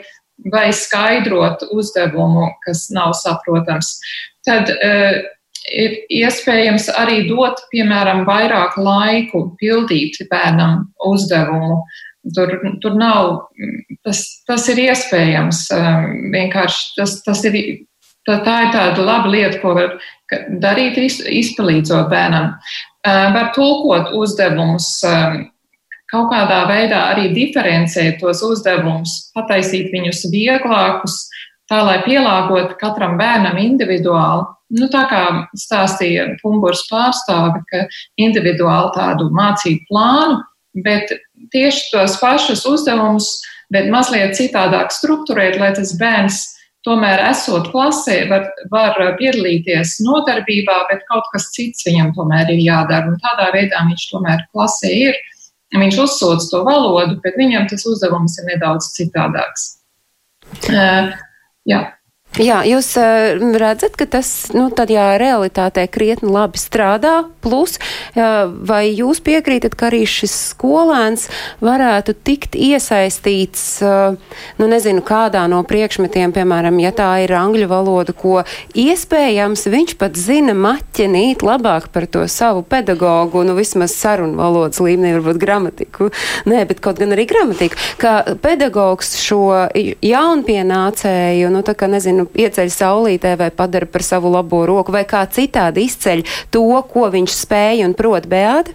vai 0.50 0.68
skaidrot 0.74 1.64
uzdevumu, 1.70 2.50
kas 2.66 2.88
nav 2.94 3.14
saprotams. 3.18 3.94
Tad 4.46 4.72
uh, 4.74 5.22
ir 5.70 5.96
iespējams 6.18 6.88
arī 6.98 7.22
dot, 7.30 7.62
piemēram, 7.72 8.24
vairāk 8.28 8.78
laiku 8.80 9.48
pildīt 9.60 10.18
bērnam 10.30 10.88
uzdevumu. 11.06 11.82
Tur, 12.34 12.50
tur 12.82 12.96
nav, 12.98 13.48
tas, 14.04 14.24
tas 14.48 14.66
ir 14.72 14.82
iespējams. 14.88 15.68
Vienkārši 16.34 16.88
tas, 16.98 17.20
tas 17.24 17.44
ir 17.48 17.58
Tā, 18.28 18.42
tā 18.44 18.54
ir 18.66 18.72
tāda 18.74 19.04
laba 19.06 19.30
lieta, 19.32 19.56
ko 19.62 19.72
var 19.72 19.94
darīt, 20.60 20.98
izpalīdzot 21.00 22.10
bērnam. 22.10 22.50
Var 23.08 23.46
tulkot 23.56 24.10
uzdevumus, 24.18 24.90
kaut 26.12 26.28
kādā 26.32 26.58
veidā 26.68 27.06
arī 27.14 27.30
diferencēt 27.32 28.18
tos 28.20 28.42
uzdevumus, 28.44 29.30
pataisīt 29.36 29.88
viņus 29.94 30.26
vieglākus, 30.32 31.22
tā 31.72 31.80
lai 31.84 32.02
pielāgotu 32.04 32.76
katram 32.80 33.16
bērnam 33.20 33.56
individuāli. 33.62 34.44
Nu, 34.76 34.90
tā 34.92 35.06
kā 35.08 35.22
stāstīja 35.56 36.34
Pumburs 36.42 36.84
pārstāve, 36.90 37.62
ka 37.70 37.86
individuāli 38.20 38.92
tādu 38.92 39.30
mācību 39.32 39.88
plānu, 39.88 40.42
bet 40.84 41.14
tieši 41.54 41.88
tos 41.94 42.18
pašus 42.20 42.66
uzdevumus, 42.68 43.30
bet 43.72 43.88
mazliet 43.92 44.36
citādāk 44.36 44.92
strukturēt, 44.92 45.56
lai 45.60 45.72
tas 45.76 45.96
bērns 45.96 46.42
tomēr 46.88 47.20
esot 47.28 47.68
klasē, 47.72 48.22
var, 48.30 48.48
var 48.72 48.96
piedalīties 49.20 49.98
nodarbībā, 50.06 50.78
bet 50.88 51.04
kaut 51.10 51.28
kas 51.34 51.50
cits 51.52 51.84
viņam 51.86 52.14
tomēr 52.16 52.54
ir 52.54 52.64
jādara. 52.64 53.12
Un 53.12 53.20
tādā 53.22 53.50
veidā 53.54 53.84
viņš 53.90 54.06
tomēr 54.14 54.46
klasē 54.54 54.92
ir. 54.94 55.18
Viņš 55.76 55.98
uzsūdz 56.00 56.48
to 56.48 56.62
valodu, 56.64 57.18
bet 57.20 57.36
viņam 57.36 57.68
tas 57.68 57.84
uzdevums 57.86 58.38
ir 58.40 58.48
nedaudz 58.48 58.88
citādāks. 58.96 59.66
Uh, 60.72 61.12
jā. 61.68 61.82
Jā, 62.36 62.60
jūs 62.68 62.92
uh, 63.00 63.40
redzat, 63.58 63.96
ka 63.98 64.04
tas 64.06 64.28
nu, 64.54 64.68
tādā 64.70 65.16
realitātē 65.18 65.88
krietni 65.90 66.28
labi 66.30 66.60
strādā. 66.60 67.24
Plus, 67.42 67.78
uh, 67.80 68.50
vai 68.68 68.92
jūs 68.92 69.18
piekrītat, 69.24 69.72
ka 69.78 69.88
arī 69.88 70.04
šis 70.06 70.34
skolēns 70.52 71.24
varētu 71.64 72.12
tikt 72.28 72.54
iesaistīts, 72.54 73.62
uh, 73.82 74.44
nu 74.60 74.68
nezinu, 74.70 75.02
kādā 75.02 75.46
no 75.50 75.64
priekšmetiem, 75.66 76.34
piemēram, 76.36 76.78
ja 76.84 76.92
tā 76.94 77.08
ir 77.24 77.32
angļu 77.34 77.70
valoda, 77.72 78.14
ko 78.14 78.44
iespējams 78.76 79.66
viņš 79.72 79.96
pat 79.98 80.20
zina 80.20 80.54
maķenīt 80.54 81.42
labāk 81.42 81.88
par 81.96 82.06
to 82.06 82.26
savu 82.30 82.62
pedagogu, 82.62 83.42
nu 83.48 83.56
vismaz 83.58 83.96
sarunu 83.96 84.38
valodas 84.38 84.78
līmenī, 84.84 85.16
varbūt 85.16 85.42
gramatiku. 85.42 86.12
Nē, 86.46 86.62
bet 86.70 86.84
kaut 86.84 87.02
gan 87.02 87.16
arī 87.16 87.26
gramatiku. 87.32 87.80
Ka 87.98 88.36
pedagogs 88.44 89.16
šo 89.24 89.42
jaunpienācēju, 89.74 91.50
nu 91.56 91.66
tā 91.66 91.74
kā 91.74 91.90
nezinu, 91.90 92.17
nezinu, 92.18 92.28
ieceļ 92.34 92.70
saulītē 92.72 93.36
vai 93.38 93.50
padara 93.50 93.86
par 93.86 94.02
savu 94.02 94.30
labo 94.32 94.66
roku, 94.66 94.92
vai 94.92 95.04
kā 95.04 95.24
citādi 95.26 95.86
izceļ 95.86 96.24
to, 96.50 96.82
ko 96.90 97.08
viņš 97.10 97.32
spēja 97.44 97.86
un 97.86 97.94
prot 97.94 98.26
bēdi? 98.26 98.74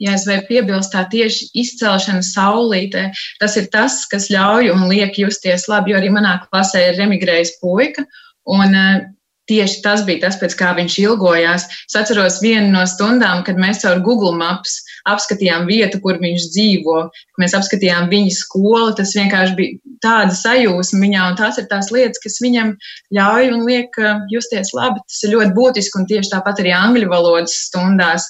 Ja 0.00 0.14
es 0.16 0.24
varu 0.24 0.46
piebilst, 0.48 0.94
tā 0.94 1.04
tieši 1.04 1.50
izcelšana 1.60 2.22
saulītē, 2.24 3.10
tas 3.40 3.56
ir 3.56 3.68
tas, 3.68 4.06
kas 4.08 4.30
ļauj 4.32 4.72
un 4.72 4.88
liek 4.88 5.18
justies 5.18 5.68
labi, 5.68 5.92
jo 5.92 5.98
arī 5.98 6.08
manā 6.10 6.38
klasē 6.48 6.86
ir 6.88 7.00
emigrējis 7.04 7.58
puika, 7.60 8.06
un 8.48 8.72
uh, 8.72 9.02
tieši 9.50 9.82
tas 9.84 10.04
bija 10.06 10.24
tas, 10.24 10.38
pēc 10.40 10.56
kā 10.56 10.72
viņš 10.78 10.96
ilgojās. 11.02 11.66
Es 11.84 11.98
atceros 11.98 12.40
vienu 12.40 12.70
no 12.72 12.86
stundām, 12.88 13.44
kad 13.44 13.60
mēs 13.60 13.82
caur 13.84 14.00
Google 14.06 14.32
Maps 14.38 14.78
apskatījām 15.10 15.68
vietu, 15.68 16.00
kur 16.00 16.20
viņš 16.22 16.48
dzīvo. 16.54 16.98
Mēs 17.42 17.56
apskatījām 17.58 18.08
viņa 18.12 18.36
skolu. 18.38 18.94
Tas 18.96 19.12
vienkārši 19.18 19.56
bija 19.58 19.89
tāda 20.04 20.34
sajūsma 20.36 21.00
viņā, 21.04 21.26
un 21.30 21.38
tās 21.38 21.58
ir 21.60 21.66
tās 21.70 21.90
lietas, 21.94 22.20
kas 22.22 22.38
viņam 22.42 22.72
ļauj 23.16 23.50
un 23.54 23.64
liek 23.68 23.96
uh, 24.00 24.22
justies 24.32 24.72
labi. 24.76 25.02
Tas 25.06 25.22
ir 25.26 25.34
ļoti 25.36 25.54
būtiski, 25.56 26.00
un 26.00 26.08
tieši 26.10 26.32
tāpat 26.34 26.62
arī 26.62 26.74
angļu 26.76 27.10
valodas 27.12 27.56
stundās 27.66 28.26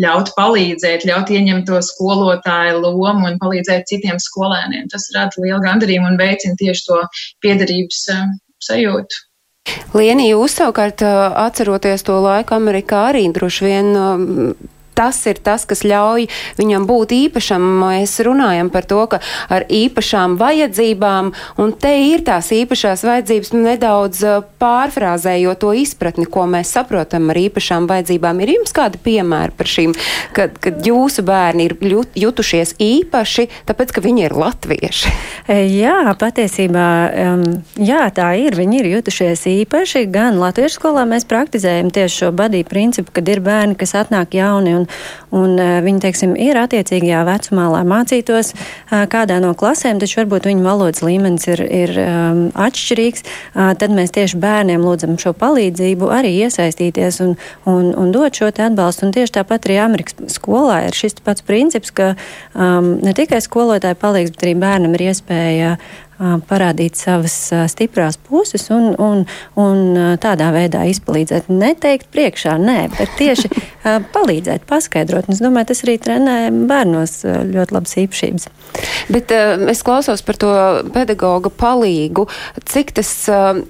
ļaut 0.00 0.32
palīdzēt, 0.38 1.06
ļaut 1.08 1.30
ieņemt 1.34 1.68
to 1.70 1.80
skolotāju 1.84 2.80
lomu 2.82 3.28
un 3.30 3.38
palīdzēt 3.42 3.88
citiem 3.90 4.20
skolēniem. 4.22 4.88
Tas 4.92 5.10
rada 5.16 5.44
lielu 5.44 5.62
gandarījumu 5.64 6.12
un 6.12 6.20
veicina 6.20 6.58
tieši 6.60 6.88
to 6.88 7.00
piederības 7.44 8.02
uh, 8.14 8.26
sajūtu. 8.64 9.22
Lienija, 9.96 10.34
jūs 10.34 10.58
savukārt 10.58 11.00
atceroties 11.00 12.02
to 12.04 12.18
laiku 12.20 12.52
Amerikā 12.52 13.06
arī 13.14 13.22
droši 13.32 13.64
vien 13.64 13.86
tas 14.96 15.20
ir 15.30 15.40
tas, 15.44 15.66
kas 15.68 15.84
ļauj 15.86 16.28
viņam 16.58 16.86
būt 16.88 17.14
īpašam. 17.16 17.64
Mēs 17.84 18.16
runājam 18.24 18.70
par 18.72 18.86
to, 18.88 19.02
ka 19.10 19.20
ar 19.52 19.66
īpašām 19.68 20.38
vajadzībām, 20.40 21.32
un 21.60 21.74
te 21.78 21.92
ir 22.08 22.24
tās 22.26 22.50
īpašās 22.54 23.04
vajadzības, 23.06 23.52
nu, 23.54 23.64
nedaudz 23.68 24.22
pārfrāzējot 24.62 25.62
to 25.64 25.72
izpratni, 25.78 26.26
ko 26.30 26.46
mēs 26.50 26.74
saprotam 26.76 27.30
ar 27.32 27.40
īpašām 27.40 27.88
vajadzībām. 27.90 28.42
Ir 28.44 28.54
jums 28.58 28.74
kādi 28.76 29.00
piemēri 29.04 29.54
par 29.58 29.70
šīm, 29.70 29.94
kad, 30.36 30.56
kad 30.62 30.82
jūsu 30.86 31.24
bērni 31.26 31.68
ir 31.68 31.76
jutušies 32.18 32.76
īpaši, 32.82 33.48
tāpēc, 33.68 33.94
ka 33.94 34.04
viņi 34.04 34.26
ir 34.28 34.36
latvieši? 34.38 35.14
Jā, 35.48 36.14
patiesībā, 36.20 36.88
jā, 37.80 38.02
tā 38.14 38.30
ir. 38.40 38.56
Viņi 38.58 38.80
ir 38.80 38.90
jutušies 38.94 39.44
īpaši. 39.50 40.06
Gan 40.12 40.38
latviešu 40.40 40.78
skolā 40.78 41.04
mēs 41.08 41.26
praktizējam 41.28 41.90
tieši 41.94 42.22
šo 42.22 42.30
badīju 42.36 42.68
principu, 42.70 43.14
kad 43.14 43.28
ir 43.28 43.42
bērni, 43.44 43.76
kas 43.78 43.94
atnāk 43.98 44.36
jauni 44.38 44.74
un, 44.78 44.83
un 45.34 45.56
viņi, 45.58 46.02
teiksim, 46.04 46.34
ir 46.40 46.58
attiecīgajā 46.60 47.24
vecumā, 47.28 47.68
lai 47.72 47.82
mācītos 47.88 48.52
kādā 49.12 49.40
no 49.42 49.54
klasēm, 49.58 50.00
taču 50.02 50.22
varbūt 50.22 50.48
viņu 50.50 50.64
valodas 50.66 51.02
līmenis 51.04 51.48
ir, 51.50 51.62
ir 51.64 51.94
um, 52.02 52.42
atšķirīgs. 52.54 53.24
Uh, 53.54 53.72
tad 53.78 53.94
mēs 53.94 54.14
tieši 54.14 54.38
bērniem 54.42 54.84
lūdzam 54.84 55.16
šo 55.20 55.34
palīdzību, 55.38 56.10
arī 56.14 56.34
iesaistīties 56.44 57.20
un, 57.24 57.34
un, 57.70 57.90
un 57.98 58.12
dot 58.14 58.36
šo 58.38 58.50
atbalstu. 58.52 59.08
Un 59.08 59.14
tieši 59.16 59.36
tāpat 59.38 59.68
arī 59.68 59.78
Amerikas 59.82 60.36
skolā 60.36 60.84
ir 60.88 60.96
šis 60.96 61.18
pats 61.24 61.44
princips, 61.46 61.92
ka 61.94 62.12
um, 62.54 62.94
ne 63.04 63.14
tikai 63.16 63.42
skolotāji 63.44 63.98
palīdz, 64.00 64.34
bet 64.34 64.46
arī 64.46 64.56
bērnam 64.64 64.96
ir 64.96 65.06
iespēja 65.10 65.74
parādīt 66.18 66.98
savas 66.98 67.34
stiprās 67.72 68.18
puses 68.20 68.68
un, 68.74 68.92
un, 69.00 69.24
un 69.60 70.16
tādā 70.22 70.50
veidā 70.54 70.84
izpalīdzēt. 70.90 71.50
Neteikt 71.52 72.10
priekšā, 72.14 72.56
nē, 72.60 72.78
bet 72.94 73.14
tieši 73.18 73.50
palīdzēt, 74.14 74.64
paskaidrot. 74.68 75.28
Un 75.28 75.36
es 75.36 75.42
domāju, 75.42 75.70
tas 75.72 75.82
arī 75.86 75.96
trenē 76.02 76.36
bērnos 76.70 77.16
ļoti 77.24 77.76
labas 77.76 77.96
īpašības. 78.04 78.48
Bet 79.12 79.34
es 79.70 79.82
klausos 79.86 80.24
par 80.26 80.38
to 80.40 80.52
pedagoga 80.94 81.50
palīgu. 81.52 82.26
Cik 82.70 82.94
tas 82.98 83.10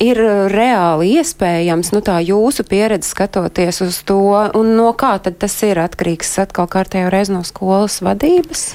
ir 0.04 0.20
reāli 0.52 1.14
iespējams, 1.18 1.92
nu 1.96 2.02
tā 2.04 2.20
jūsu 2.24 2.66
pieredze 2.68 3.10
skatoties 3.10 3.82
uz 3.84 4.02
to, 4.06 4.20
un 4.54 4.74
no 4.78 4.92
kā 4.98 5.16
tad 5.24 5.40
tas 5.42 5.56
ir 5.66 5.80
atkarīgs 5.82 6.36
atkal 6.44 6.68
kārtējo 6.70 7.12
reizi 7.14 7.34
no 7.34 7.42
skolas 7.46 8.00
vadības? 8.04 8.68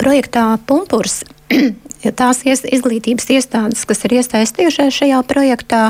Projektā 0.00 0.50
Pumpurs 0.68 1.22
ja 2.04 2.12
tās 2.12 2.42
izglītības 2.46 3.28
iestādes, 3.36 3.86
kas 3.88 4.04
ir 4.06 4.18
iesaistījušās 4.20 5.00
šajā 5.00 5.22
projektā, 5.28 5.82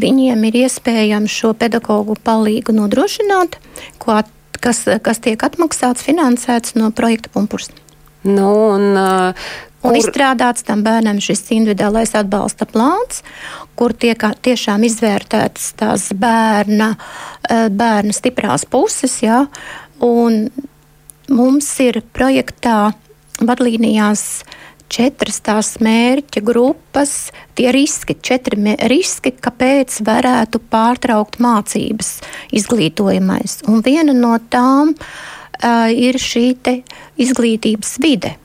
viņiem 0.00 0.44
ir 0.50 0.60
iespējams 0.64 1.38
šo 1.42 1.54
pedagoģu 1.60 2.18
palīgu 2.24 2.74
nodrošināt, 2.76 3.60
ko, 4.02 4.20
kas, 4.60 4.84
kas 5.04 5.22
tiek 5.24 5.40
atmaksāts, 5.46 6.04
finansēts 6.06 6.76
no 6.78 6.92
projekta 6.94 7.32
Pumpurs. 7.32 7.70
Nu, 8.24 8.52
un, 8.76 8.92
uh, 9.00 9.50
Kur... 9.80 9.94
Un 9.94 9.96
izstrādāts 9.96 10.64
tam 10.68 10.82
bērnam 10.84 11.22
šis 11.24 11.46
individuālais 11.56 12.10
atbalsta 12.18 12.66
plāns, 12.68 13.22
kur 13.80 13.94
tiek 13.96 14.20
tiešām 14.44 14.84
izvērtētas 14.84 15.70
tās 15.80 16.10
bērna, 16.12 16.90
bērna 17.48 18.12
stiprās 18.12 18.66
puses. 18.68 19.14
Ja? 19.24 19.46
Un 20.04 20.50
mums 21.32 21.70
ir 21.80 22.02
projektā 22.12 22.90
vadlīnijās 23.40 24.26
četras 24.90 25.40
tās 25.46 25.74
mērķa 25.82 26.42
grupas, 26.44 27.30
tie 27.58 27.70
riski, 27.74 28.16
četri 28.20 28.76
riski, 28.90 29.32
kāpēc 29.32 30.00
varētu 30.06 30.60
pārtraukt 30.72 31.40
mācības 31.42 32.18
izglītojamais. 32.56 33.60
Un 33.70 33.84
viena 33.86 34.16
no 34.16 34.36
tām 34.50 34.94
uh, 34.94 35.88
ir 35.90 36.18
šī 36.20 36.46
izglītības 37.20 37.96
vide. 38.02 38.36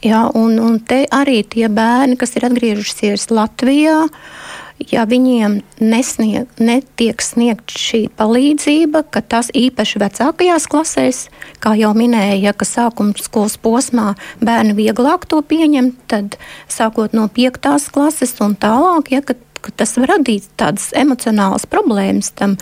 Ja, 0.00 0.24
un, 0.32 0.56
un 0.56 0.78
te 0.80 1.02
arī 1.12 1.42
tie 1.44 1.68
bērni, 1.68 2.16
kas 2.16 2.32
ir 2.38 2.46
atgriežušies 2.48 3.28
Latvijā, 3.36 3.98
uh, 4.08 4.59
ja 4.88 5.04
viņiem 5.08 5.60
nesnieg, 5.82 6.48
netiek 6.60 7.20
sniegt 7.22 7.74
šī 7.76 8.06
palīdzība, 8.16 9.02
ka 9.12 9.22
tas 9.22 9.50
īpaši 9.56 10.00
vecākajās 10.02 10.66
klasēs, 10.70 11.20
kā 11.60 11.74
jau 11.78 11.92
minēja, 11.96 12.54
ka 12.56 12.68
sākuma 12.68 13.16
skolas 13.20 13.58
posmā 13.60 14.14
bērni 14.40 14.76
vieglāk 14.78 15.28
to 15.30 15.42
pieņem, 15.44 15.92
tad 16.10 16.38
sākot 16.70 17.16
no 17.16 17.28
piektās 17.28 17.90
klases 17.92 18.36
un 18.44 18.56
tālāk, 18.60 19.12
ja, 19.14 19.22
ka, 19.24 19.36
ka 19.60 19.74
tas 19.82 19.96
var 20.00 20.16
radīt 20.16 20.48
tādas 20.60 20.90
emocionālas 20.96 21.68
problēmas 21.68 22.32
tam 22.38 22.56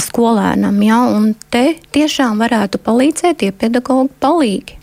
skolēnam, 0.00 0.80
ja, 0.84 1.02
un 1.12 1.34
te 1.52 1.74
tiešām 1.94 2.40
varētu 2.40 2.80
palīdzēt 2.84 3.42
tie 3.42 3.52
pedagoģi 3.52 4.16
palīgi. 4.22 4.78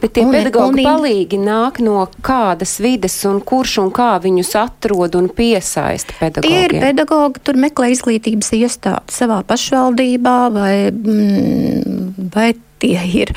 Bet 0.00 0.14
tie 0.16 0.26
un, 0.26 0.34
pedagoģi 0.34 0.82
un, 0.82 0.88
palīgi 0.88 1.40
nāk 1.40 1.80
no 1.84 2.06
kādas 2.26 2.76
vides 2.82 3.16
un 3.28 3.40
kurš 3.46 3.78
un 3.84 3.90
kā 3.94 4.14
viņus 4.22 4.52
atrod 4.60 5.18
un 5.18 5.30
piesaista 5.32 6.16
pedagogiem? 6.20 6.52
Tie 6.52 6.68
ir 6.68 6.86
pedagoģi, 6.88 7.42
tur 7.46 7.60
meklē 7.60 7.90
izglītības 7.94 8.52
iestādi 8.58 9.16
savā 9.16 9.42
pašvaldībā 9.46 10.38
vai, 10.54 10.76
mm, 10.92 12.30
vai 12.34 12.52
tie 12.82 13.00
ir 13.22 13.32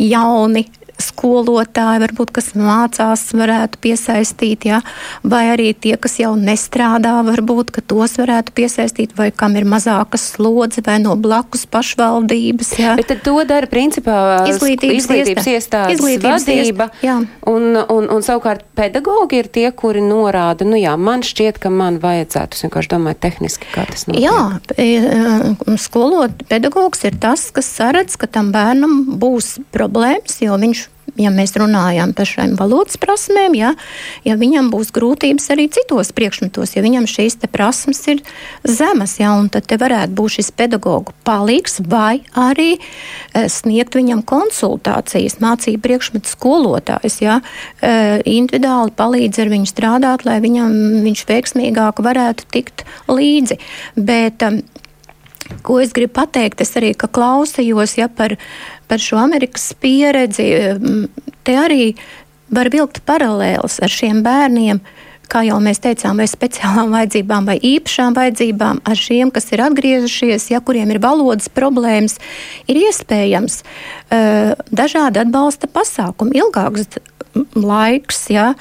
jauni 0.00 0.66
skolotāji, 0.98 2.02
varbūt, 2.02 2.32
kas 2.34 2.50
mācās, 2.58 3.22
varētu 3.36 3.80
piesaistīt, 3.82 4.66
ja? 4.68 4.80
vai 5.22 5.44
arī 5.52 5.70
tie, 5.74 5.94
kas 6.00 6.18
jau 6.18 6.32
nestrādā, 6.38 7.18
varbūt, 7.26 7.70
ka 7.74 7.82
tos 7.86 8.16
varētu 8.18 8.54
piesaistīt, 8.56 9.14
vai 9.18 9.30
kam 9.34 9.54
ir 9.58 9.66
mazākas 9.68 10.26
slodze, 10.34 10.82
vai 10.86 10.98
no 11.02 11.14
blakus 11.18 11.64
pašvaldības. 11.70 12.72
Ja? 12.82 12.96
Bet 12.98 13.14
to 13.24 13.36
dara 13.48 13.70
principā 13.70 14.18
izglītības, 14.50 15.04
izglītības 15.04 15.50
iestādes 15.54 15.98
izglītības 15.98 16.48
vadība, 16.48 16.90
iest, 16.98 17.38
un, 17.46 17.78
un, 17.78 18.10
un 18.18 18.26
savukārt 18.26 18.66
pedagogi 18.78 19.42
ir 19.42 19.50
tie, 19.54 19.68
kuri 19.70 20.02
norāda, 20.04 20.66
nu 20.66 20.78
jā, 20.80 20.96
man 20.98 21.22
šķiet, 21.26 21.62
ka 21.62 21.70
man 21.72 22.00
vajadzētu, 22.02 22.58
es 22.58 22.66
vienkārši 22.66 22.92
domāju 22.94 23.20
tehniski, 23.22 23.70
kā 23.74 23.86
tas 23.88 24.08
notiek. 24.10 24.26
Jā, 24.26 24.58
e, 24.74 25.78
skolot 25.78 26.44
pedagogs 26.50 27.06
ir 27.06 27.18
tas, 27.22 27.48
kas 27.54 27.70
saredz, 27.78 28.18
ka 28.18 28.30
tam 28.30 28.50
bērnam 28.54 29.00
būs 29.22 29.56
problēmas, 29.74 30.40
jo 30.42 30.58
viņš 30.58 30.87
ja 31.18 31.32
mēs 31.34 31.54
runājam 31.58 32.12
par 32.16 32.28
šīm 32.28 32.54
valodas 32.58 32.98
prasmēm, 33.00 33.56
ja, 33.58 33.72
ja 34.26 34.36
viņam 34.38 34.70
būs 34.72 34.92
grūtības 34.94 35.50
arī 35.54 35.68
citos 35.72 36.12
priekšmetos, 36.16 36.74
ja 36.76 36.84
viņam 36.84 37.08
šīs 37.10 37.38
prasmes 37.52 38.00
ir 38.10 38.22
zemas, 38.64 39.18
ja, 39.20 39.34
tad 39.52 39.68
te 39.68 39.78
varētu 39.80 40.14
būt 40.18 40.38
šis 40.38 40.50
pedagoģu 40.58 41.14
palīgs 41.26 41.80
vai 41.88 42.22
arī 42.38 42.70
e, 42.78 43.46
sniegt 43.52 43.98
viņam 43.98 44.24
konsultācijas, 44.28 45.38
mācību 45.42 45.82
priekšmetu 45.84 46.32
skolotājs, 46.32 47.20
ja, 47.24 47.40
e, 47.80 48.22
individuāli 48.38 48.94
palīdz 48.98 49.44
ar 49.44 49.52
viņu 49.52 49.70
strādāt, 49.70 50.26
lai 50.28 50.40
viņam, 50.44 50.74
viņš 51.06 51.24
veiksmīgāk 51.28 52.02
varētu 52.04 52.48
tikt 52.54 52.86
līdzi. 53.10 53.60
Bet, 53.96 54.42
e, 54.42 54.62
Ko 55.64 55.78
es 55.80 55.94
gribu 55.96 56.12
pateikt, 56.18 56.60
es 56.60 56.74
arī 56.76 56.90
klausījos 56.92 57.96
ja, 57.96 58.10
par, 58.12 58.34
par 58.88 59.02
šo 59.02 59.20
Amerikas 59.20 59.70
pieredzi. 59.80 60.48
Te 61.44 61.58
arī 61.58 61.92
var 62.52 62.70
vilkt 62.72 63.02
paralēlus 63.08 63.78
ar 63.84 63.92
šiem 63.92 64.22
bērniem, 64.24 64.80
kā 65.28 65.42
jau 65.44 65.58
mēs 65.60 65.82
teicām, 65.84 66.20
vai 66.20 66.26
speciālām 66.30 66.94
vajadzībām, 66.96 67.48
vai 67.50 67.58
īpašām 67.60 68.16
vajadzībām, 68.16 68.80
ar 68.88 68.96
šiem, 68.96 69.32
kas 69.34 69.50
ir 69.52 69.62
atgriezušies, 69.66 70.48
ja 70.54 70.62
kuriem 70.64 70.94
ir 70.94 71.02
valodas 71.04 71.50
problēmas, 71.52 72.16
ir 72.64 72.80
iespējams 72.86 73.60
uh, 73.60 74.54
dažādi 74.72 75.20
atbalsta 75.20 75.68
pasākumi, 75.68 76.40
ilgāks 76.40 76.96
laiks, 77.54 78.28
ja, 78.32 78.52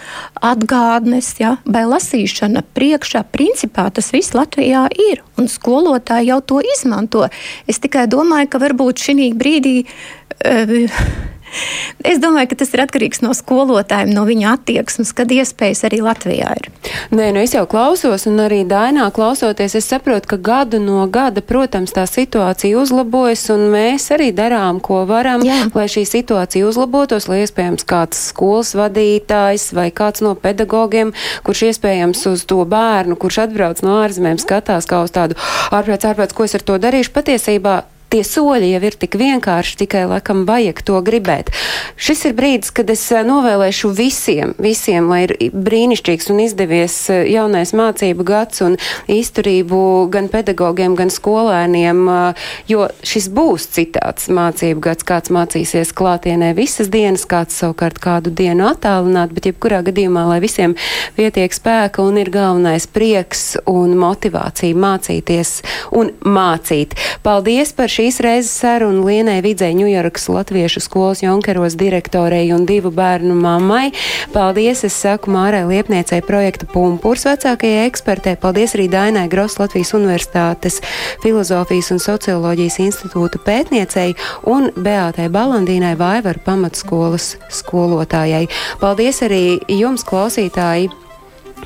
atgādnes 0.44 1.34
ja, 1.42 1.58
vai 1.66 1.86
lasīšana 1.90 2.64
priekšā. 2.78 3.24
Principā 3.34 3.88
tas 3.94 4.12
viss 4.14 4.36
Latvijā 4.38 4.88
ir, 5.10 5.24
un 5.38 5.50
skolotāji 5.52 6.32
jau 6.32 6.40
to 6.42 6.62
izmanto. 6.76 7.28
Es 7.68 7.82
tikai 7.84 8.08
domāju, 8.12 8.52
ka 8.52 8.64
varbūt 8.64 9.08
šī 9.08 9.32
brīdī. 9.38 9.78
Uh, 10.46 10.90
Es 12.06 12.20
domāju, 12.22 12.52
ka 12.52 12.58
tas 12.62 12.74
ir 12.76 12.82
atkarīgs 12.84 13.22
no 13.24 13.32
skolotājiem, 13.36 14.12
no 14.14 14.24
viņa 14.28 14.54
attieksmes, 14.58 15.14
kad 15.16 15.32
iespējas 15.34 15.86
arī 15.88 16.00
Latvijā 16.04 16.52
ir. 16.60 16.68
Nē, 17.16 17.30
nu 17.36 17.42
es 17.42 17.56
jau 17.56 17.64
klausos, 17.70 18.28
un 18.30 18.42
arī 18.44 18.62
Dainā 18.68 19.08
klausoties, 19.16 19.76
es 19.80 19.88
saprotu, 19.90 20.30
ka 20.34 20.38
gadu 20.50 20.80
no 20.84 21.06
gada, 21.12 21.42
protams, 21.42 21.96
tā 21.96 22.06
situācija 22.10 22.78
uzlabojas, 22.80 23.48
un 23.56 23.68
mēs 23.74 24.10
arī 24.16 24.30
darām, 24.36 24.82
ko 24.84 25.02
varam, 25.10 25.44
Jā. 25.48 25.64
lai 25.76 25.88
šī 25.92 26.06
situācija 26.08 26.68
uzlabotos, 26.68 27.30
lai 27.32 27.42
iespējams 27.46 27.88
kāds 27.88 28.28
skolas 28.32 28.76
vadītājs 28.78 29.72
vai 29.78 29.90
kāds 29.96 30.24
no 30.26 30.36
pedagogiem, 30.38 31.16
kurš 31.48 31.68
iespējams 31.72 32.26
uz 32.32 32.48
to 32.48 32.62
bērnu, 32.68 33.18
kurš 33.20 33.44
atbrauc 33.48 33.84
no 33.88 34.00
ārzemēm, 34.04 34.40
skatās 34.44 34.88
kā 34.90 35.04
uz 35.04 35.16
tādu 35.16 35.40
ārprāts, 35.72 36.08
ārprāts, 36.08 36.36
ko 36.38 36.48
es 36.48 36.56
ar 36.60 36.68
to 36.68 36.80
darīšu, 36.82 37.16
patiesībā 37.16 37.82
tie 38.10 38.24
soļi 38.24 38.72
jau 38.72 38.82
ir 38.88 38.96
tik 39.00 39.18
vienkārši, 39.20 39.78
tikai 39.84 40.06
laikam 40.10 40.46
vajag 40.48 40.82
to 40.88 41.00
gribēt. 41.06 41.52
Šis 42.00 42.24
ir 42.30 42.36
brīdis, 42.38 42.72
kad 42.76 42.90
es 42.94 43.04
eh, 43.12 43.24
novēlēšu 43.28 43.92
visiem, 43.96 44.54
visiem, 44.62 45.10
lai 45.12 45.24
ir 45.26 45.34
brīnišķīgs 45.52 46.32
un 46.32 46.42
izdevies 46.46 46.96
eh, 47.14 47.26
jaunais 47.34 47.74
mācību 47.78 48.26
gads 48.28 48.64
un 48.66 48.78
izturību 49.12 49.80
gan 50.14 50.30
pedagogiem, 50.32 50.96
gan 51.00 51.12
skolēniem, 51.14 52.04
eh, 52.14 52.48
jo 52.72 52.88
šis 53.08 53.30
būs 53.36 53.68
citāds 53.76 54.30
mācību 54.32 54.84
gads, 54.88 55.08
kāds 55.08 55.34
mācīsies 55.34 55.94
klātienē 55.98 56.54
visas 56.58 56.92
dienas, 56.94 57.28
kāds 57.28 57.60
savukārt 57.60 58.00
kādu 58.04 58.32
dienu 58.32 58.70
attālināt, 58.72 59.36
bet 59.36 59.52
jebkurā 59.52 59.84
gadījumā, 59.88 60.28
lai 60.32 60.40
visiem 60.44 60.78
pietiek 61.20 61.54
spēka 61.54 62.06
un 62.06 62.22
ir 62.22 62.32
galvenais 62.32 62.88
prieks 62.88 63.58
un 63.68 63.98
motivācija 64.00 64.78
mācīties 64.78 65.58
un 65.98 66.14
mācīt. 66.24 66.96
Paldies 67.26 67.74
par 67.76 67.92
šīs 67.98 68.20
reizes 68.22 68.52
sarunu 68.62 69.06
Lienai 69.08 69.40
Vidzei 69.42 69.74
Ņujorkas 69.74 70.28
Latviešu 70.30 70.82
skolas 70.86 71.24
Jonkeros 71.24 71.74
direktorei 71.80 72.52
un 72.54 72.68
divu 72.70 72.92
bērnu 72.94 73.34
mammai. 73.34 73.90
Paldies, 74.36 74.84
es 74.86 74.98
saku 75.02 75.34
Mārai 75.34 75.64
Liepniecei 75.66 76.22
projekta 76.26 76.68
Pumpurs 76.70 77.26
vecākajai 77.26 77.88
ekspertē. 77.88 78.36
Paldies 78.42 78.76
arī 78.78 78.86
Dainai 78.94 79.26
Gros 79.32 79.58
Latvijas 79.58 79.96
Universitātes 79.98 80.78
Filozofijas 81.24 81.90
un 81.96 82.04
Socioloģijas 82.04 82.78
institūta 82.86 83.42
pētniecei 83.48 84.14
un 84.46 84.70
Beātai 84.78 85.32
Balandīnai 85.34 85.96
Vaivaru 85.98 86.46
pamatskolas 86.46 87.34
skolotājai. 87.64 88.46
Paldies 88.84 89.26
arī 89.26 89.44
jums, 89.74 90.06
klausītāji! 90.06 91.07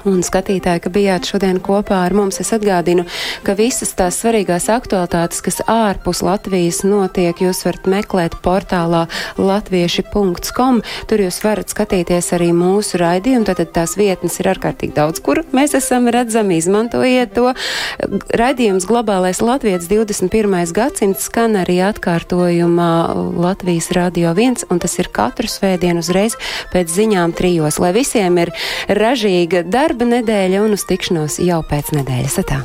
Un 0.07 0.21
skatītāji, 0.25 0.81
ka 0.83 0.91
bijāt 0.93 1.27
šodien 1.29 1.59
kopā 1.63 2.01
ar 2.05 2.15
mums. 2.17 2.39
Es 2.41 2.51
atgādinu, 2.55 3.05
ka 3.45 3.55
visas 3.57 3.93
tās 3.97 4.19
svarīgās 4.21 4.67
aktualitātes, 4.73 5.41
kas 5.45 5.61
ārpus 5.69 6.23
Latvijas 6.25 6.81
notiek, 6.87 7.37
jūs 7.43 7.63
varat 7.67 7.89
meklēt 7.91 8.37
portālā 8.45 9.05
latvieši.com. 9.39 10.81
Tur 11.09 11.25
jūs 11.25 11.41
varat 11.43 11.71
skatīties 11.73 12.31
arī 12.37 12.51
mūsu 12.55 12.99
raidījumu, 13.01 13.47
tad 13.47 13.61
tās 13.75 13.95
vietnes 13.99 14.39
ir 14.41 14.51
ārkārtīgi 14.53 14.95
daudz, 14.97 15.21
kur 15.23 15.43
mēs 15.55 15.75
esam 15.77 16.09
redzami, 16.11 16.59
izmantojiet 16.61 17.35
to. 17.37 17.51
Raidījums 18.37 18.87
Globālais 18.89 19.41
Latvijas 19.43 19.87
21. 19.91 20.73
gadsimts 20.75 21.27
skan 21.29 21.59
arī 21.61 21.79
atkārtojumā 21.85 22.91
Latvijas 23.37 23.91
Radio 23.95 24.33
1, 24.35 24.65
un 24.71 24.81
tas 24.81 24.97
ir 24.99 25.11
katru 25.13 25.49
svētdienu 25.51 26.01
uzreiz 26.01 26.37
pēc 26.73 26.91
ziņām 26.91 27.35
trijos, 27.37 27.79
lai 27.81 27.93
visiem 27.95 28.39
ir 28.41 28.53
ražīga 28.89 29.63
darba 29.82 30.05
nedēļa 30.05 30.59
un 30.61 30.75
uz 30.75 30.84
tikšanos 30.89 31.39
jau 31.41 31.63
pēc 31.65 31.95
nedēļas. 31.97 32.38
Atā. 32.43 32.61